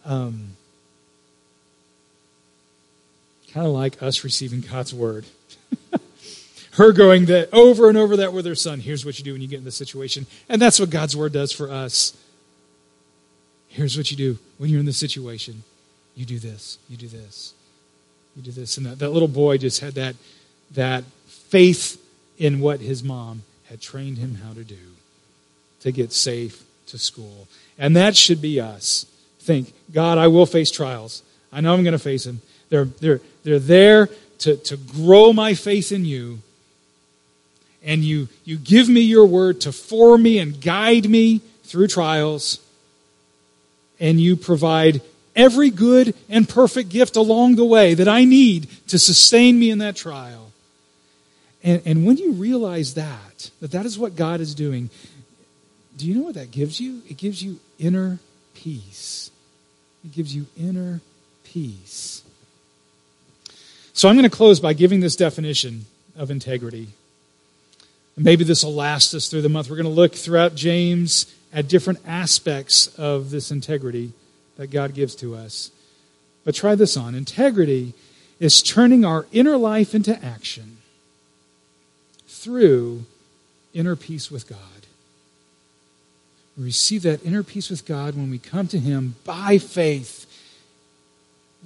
Um, 0.04 0.56
kind 3.52 3.64
of 3.64 3.72
like 3.72 4.02
us 4.02 4.24
receiving 4.24 4.60
God's 4.60 4.92
word. 4.92 5.24
her 6.72 6.90
going 6.90 7.26
that 7.26 7.48
over 7.52 7.88
and 7.88 7.96
over 7.96 8.16
that 8.16 8.32
with 8.32 8.44
her 8.44 8.56
son. 8.56 8.80
Here's 8.80 9.06
what 9.06 9.20
you 9.20 9.24
do 9.24 9.32
when 9.32 9.40
you 9.40 9.46
get 9.46 9.58
in 9.58 9.64
this 9.64 9.76
situation. 9.76 10.26
And 10.48 10.60
that's 10.60 10.80
what 10.80 10.90
God's 10.90 11.16
word 11.16 11.32
does 11.32 11.52
for 11.52 11.70
us. 11.70 12.16
Here's 13.68 13.96
what 13.96 14.10
you 14.10 14.16
do 14.16 14.36
when 14.58 14.68
you're 14.68 14.80
in 14.80 14.86
this 14.86 14.98
situation. 14.98 15.62
You 16.16 16.26
do 16.26 16.40
this. 16.40 16.78
You 16.88 16.96
do 16.96 17.06
this. 17.06 17.54
You 18.34 18.42
do 18.42 18.50
this. 18.50 18.78
And 18.78 18.86
that, 18.86 18.98
that 18.98 19.10
little 19.10 19.28
boy 19.28 19.58
just 19.58 19.78
had 19.78 19.94
that, 19.94 20.16
that 20.72 21.04
faith 21.52 22.02
in 22.38 22.60
what 22.60 22.80
his 22.80 23.04
mom 23.04 23.42
had 23.68 23.78
trained 23.78 24.16
him 24.16 24.36
how 24.36 24.54
to 24.54 24.64
do 24.64 24.78
to 25.80 25.92
get 25.92 26.10
safe 26.10 26.64
to 26.86 26.96
school. 26.96 27.46
And 27.78 27.94
that 27.94 28.16
should 28.16 28.40
be 28.40 28.58
us. 28.58 29.04
Think, 29.38 29.70
God, 29.92 30.16
I 30.16 30.28
will 30.28 30.46
face 30.46 30.70
trials. 30.70 31.22
I 31.52 31.60
know 31.60 31.74
I'm 31.74 31.84
going 31.84 31.92
to 31.92 31.98
face 31.98 32.24
them. 32.24 32.40
They're, 32.70 32.86
they're, 32.86 33.20
they're 33.44 33.58
there 33.58 34.08
to, 34.38 34.56
to 34.56 34.78
grow 34.78 35.34
my 35.34 35.52
faith 35.52 35.92
in 35.92 36.06
you 36.06 36.38
and 37.84 38.02
you, 38.02 38.28
you 38.46 38.56
give 38.56 38.88
me 38.88 39.02
your 39.02 39.26
word 39.26 39.60
to 39.62 39.72
form 39.72 40.22
me 40.22 40.38
and 40.38 40.58
guide 40.58 41.06
me 41.06 41.42
through 41.64 41.88
trials, 41.88 42.60
and 44.00 44.18
you 44.18 44.36
provide 44.36 45.02
every 45.36 45.68
good 45.68 46.14
and 46.30 46.48
perfect 46.48 46.88
gift 46.88 47.16
along 47.16 47.56
the 47.56 47.64
way 47.64 47.92
that 47.92 48.08
I 48.08 48.24
need 48.24 48.68
to 48.88 48.98
sustain 48.98 49.58
me 49.58 49.70
in 49.70 49.78
that 49.78 49.96
trial. 49.96 50.51
And, 51.62 51.82
and 51.84 52.06
when 52.06 52.16
you 52.16 52.32
realize 52.32 52.94
that, 52.94 53.50
that 53.60 53.70
that 53.70 53.86
is 53.86 53.98
what 53.98 54.16
God 54.16 54.40
is 54.40 54.54
doing, 54.54 54.90
do 55.96 56.06
you 56.06 56.14
know 56.14 56.24
what 56.24 56.34
that 56.34 56.50
gives 56.50 56.80
you? 56.80 57.02
It 57.08 57.16
gives 57.16 57.42
you 57.42 57.60
inner 57.78 58.18
peace. 58.54 59.30
It 60.04 60.12
gives 60.12 60.34
you 60.34 60.46
inner 60.58 61.00
peace. 61.44 62.22
So 63.92 64.08
I'm 64.08 64.16
going 64.16 64.28
to 64.28 64.36
close 64.36 64.58
by 64.58 64.72
giving 64.72 65.00
this 65.00 65.16
definition 65.16 65.84
of 66.16 66.30
integrity. 66.30 66.88
And 68.16 68.24
Maybe 68.24 68.42
this 68.44 68.64
will 68.64 68.74
last 68.74 69.14
us 69.14 69.28
through 69.28 69.42
the 69.42 69.48
month. 69.48 69.70
We're 69.70 69.76
going 69.76 69.84
to 69.84 69.90
look 69.90 70.14
throughout 70.14 70.54
James 70.54 71.32
at 71.52 71.68
different 71.68 72.00
aspects 72.06 72.88
of 72.98 73.30
this 73.30 73.50
integrity 73.50 74.12
that 74.56 74.70
God 74.70 74.94
gives 74.94 75.14
to 75.16 75.36
us. 75.36 75.70
But 76.44 76.54
try 76.54 76.74
this 76.74 76.96
on. 76.96 77.14
Integrity 77.14 77.94
is 78.40 78.62
turning 78.62 79.04
our 79.04 79.26
inner 79.30 79.56
life 79.56 79.94
into 79.94 80.22
action 80.24 80.78
through 82.42 83.04
inner 83.72 83.94
peace 83.94 84.30
with 84.30 84.48
God. 84.48 84.58
We 86.56 86.64
receive 86.64 87.02
that 87.02 87.24
inner 87.24 87.42
peace 87.42 87.70
with 87.70 87.86
God 87.86 88.16
when 88.16 88.30
we 88.30 88.38
come 88.38 88.66
to 88.68 88.78
Him 88.78 89.14
by 89.24 89.58
faith, 89.58 90.26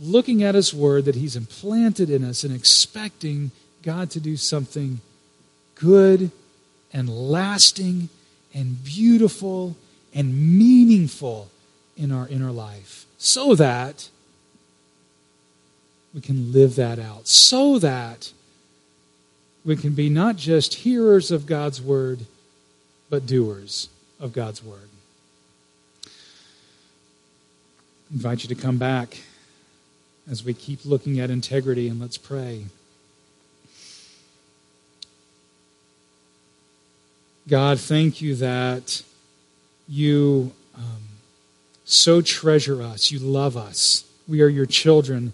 looking 0.01 0.43
at 0.43 0.55
His 0.55 0.75
Word 0.75 1.07
that 1.07 1.15
He's 1.15 1.35
implanted 1.35 2.11
in 2.11 2.23
us 2.23 2.45
and 2.45 2.55
expecting 2.55 3.51
God 3.83 4.11
to 4.11 4.21
do 4.21 4.37
something 4.37 5.01
good 5.75 6.31
and 6.93 7.09
lasting 7.09 8.09
and 8.55 8.85
beautiful 8.85 9.77
and 10.15 10.59
meaningful 10.59 11.51
in 11.97 12.13
our 12.13 12.29
inner 12.29 12.53
life 12.53 13.07
so 13.19 13.55
that 13.55 14.09
we 16.15 16.21
can 16.21 16.53
live 16.53 16.77
that 16.77 16.99
out, 16.99 17.27
so 17.27 17.79
that 17.79 18.33
we 19.67 19.75
can 19.75 19.95
be 19.95 20.09
not 20.09 20.37
just 20.37 20.75
hearers 20.75 21.33
of 21.33 21.45
God's 21.45 21.83
word, 21.83 22.21
but 23.11 23.27
doers 23.27 23.89
of 24.21 24.33
God's 24.33 24.63
word. 24.63 24.89
I 26.07 26.11
invite 28.15 28.45
you 28.45 28.49
to 28.49 28.55
come 28.55 28.79
back 28.79 29.19
as 30.31 30.45
we 30.45 30.55
keep 30.55 30.85
looking 30.85 31.19
at 31.19 31.31
integrity 31.31 31.89
and 31.89 32.01
let's 32.01 32.17
pray. 32.17 32.67
God, 37.49 37.81
thank 37.81 38.23
you 38.23 38.37
that 38.37 39.03
you 39.89 40.53
um, 40.77 41.03
so 41.85 42.21
treasure 42.21 42.83
us. 42.83 43.11
You 43.11 43.19
love 43.19 43.57
us. 43.57 44.05
We 44.29 44.43
are 44.43 44.49
your 44.49 44.67
children. 44.67 45.33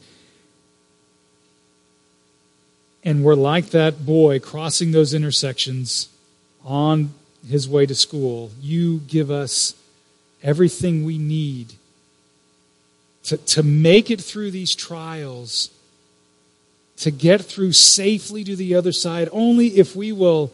And 3.05 3.25
we're 3.25 3.35
like 3.35 3.71
that 3.71 4.07
boy 4.07 4.39
crossing 4.39 4.93
those 4.93 5.13
intersections 5.13 6.09
on 6.65 7.13
his 7.49 7.69
way 7.69 7.87
to 7.87 7.95
school. 7.95 8.53
You 8.61 8.99
give 9.09 9.31
us 9.31 9.75
everything 10.43 11.05
we 11.05 11.19
need 11.19 11.75
to, 13.25 13.37
to 13.37 13.63
make 13.63 14.11
it 14.11 14.21
through 14.21 14.51
these 14.51 14.75
trials, 14.75 15.71
to 16.99 17.11
get 17.11 17.43
through 17.43 17.73
safely 17.73 18.45
to 18.45 18.57
the 18.57 18.75
other 18.75 18.93
side, 18.93 19.29
only 19.33 19.79
if 19.79 19.97
we 19.97 20.13
will 20.13 20.53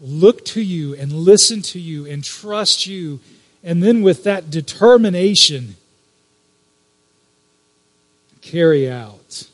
look 0.00 0.44
to 0.44 0.60
you 0.60 0.94
and 0.94 1.12
listen 1.12 1.62
to 1.62 1.78
you 1.78 2.06
and 2.06 2.22
trust 2.22 2.86
you. 2.86 3.20
And 3.64 3.82
then 3.82 4.02
with 4.02 4.24
that 4.24 4.50
determination, 4.50 5.76
carry 8.40 8.90
out 8.90 9.48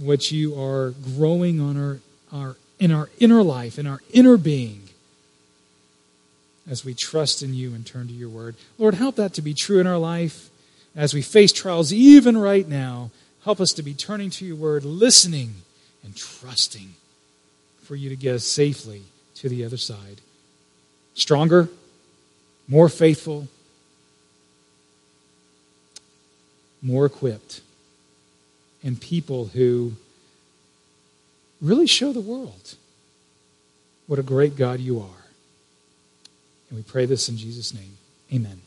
what 0.00 0.32
you 0.32 0.60
are 0.60 0.90
growing 1.16 1.60
on 1.60 1.76
our, 1.76 1.98
our, 2.32 2.56
in 2.78 2.90
our 2.90 3.10
inner 3.18 3.42
life, 3.42 3.78
in 3.78 3.86
our 3.86 4.00
inner 4.12 4.36
being, 4.36 4.88
as 6.68 6.84
we 6.84 6.94
trust 6.94 7.42
in 7.42 7.54
you 7.54 7.74
and 7.74 7.86
turn 7.86 8.06
to 8.06 8.12
your 8.12 8.28
word. 8.28 8.56
Lord, 8.78 8.94
help 8.94 9.16
that 9.16 9.34
to 9.34 9.42
be 9.42 9.54
true 9.54 9.78
in 9.78 9.86
our 9.86 9.98
life 9.98 10.50
as 10.96 11.14
we 11.14 11.22
face 11.22 11.52
trials, 11.52 11.92
even 11.92 12.36
right 12.36 12.66
now. 12.66 13.10
Help 13.44 13.60
us 13.60 13.72
to 13.72 13.82
be 13.82 13.94
turning 13.94 14.30
to 14.30 14.44
your 14.44 14.56
word, 14.56 14.84
listening, 14.84 15.54
and 16.04 16.16
trusting 16.16 16.94
for 17.82 17.96
you 17.96 18.08
to 18.08 18.16
get 18.16 18.34
us 18.34 18.44
safely 18.44 19.02
to 19.34 19.48
the 19.48 19.64
other 19.64 19.76
side. 19.76 20.20
Stronger, 21.14 21.68
more 22.68 22.88
faithful, 22.88 23.48
more 26.82 27.06
equipped, 27.06 27.62
and 28.82 29.00
people 29.00 29.46
who 29.46 29.92
really 31.60 31.86
show 31.86 32.12
the 32.12 32.20
world 32.20 32.74
what 34.06 34.18
a 34.18 34.22
great 34.22 34.56
God 34.56 34.80
you 34.80 35.00
are. 35.00 35.24
And 36.68 36.78
we 36.78 36.82
pray 36.82 37.06
this 37.06 37.28
in 37.28 37.36
Jesus' 37.36 37.74
name. 37.74 37.96
Amen. 38.32 38.60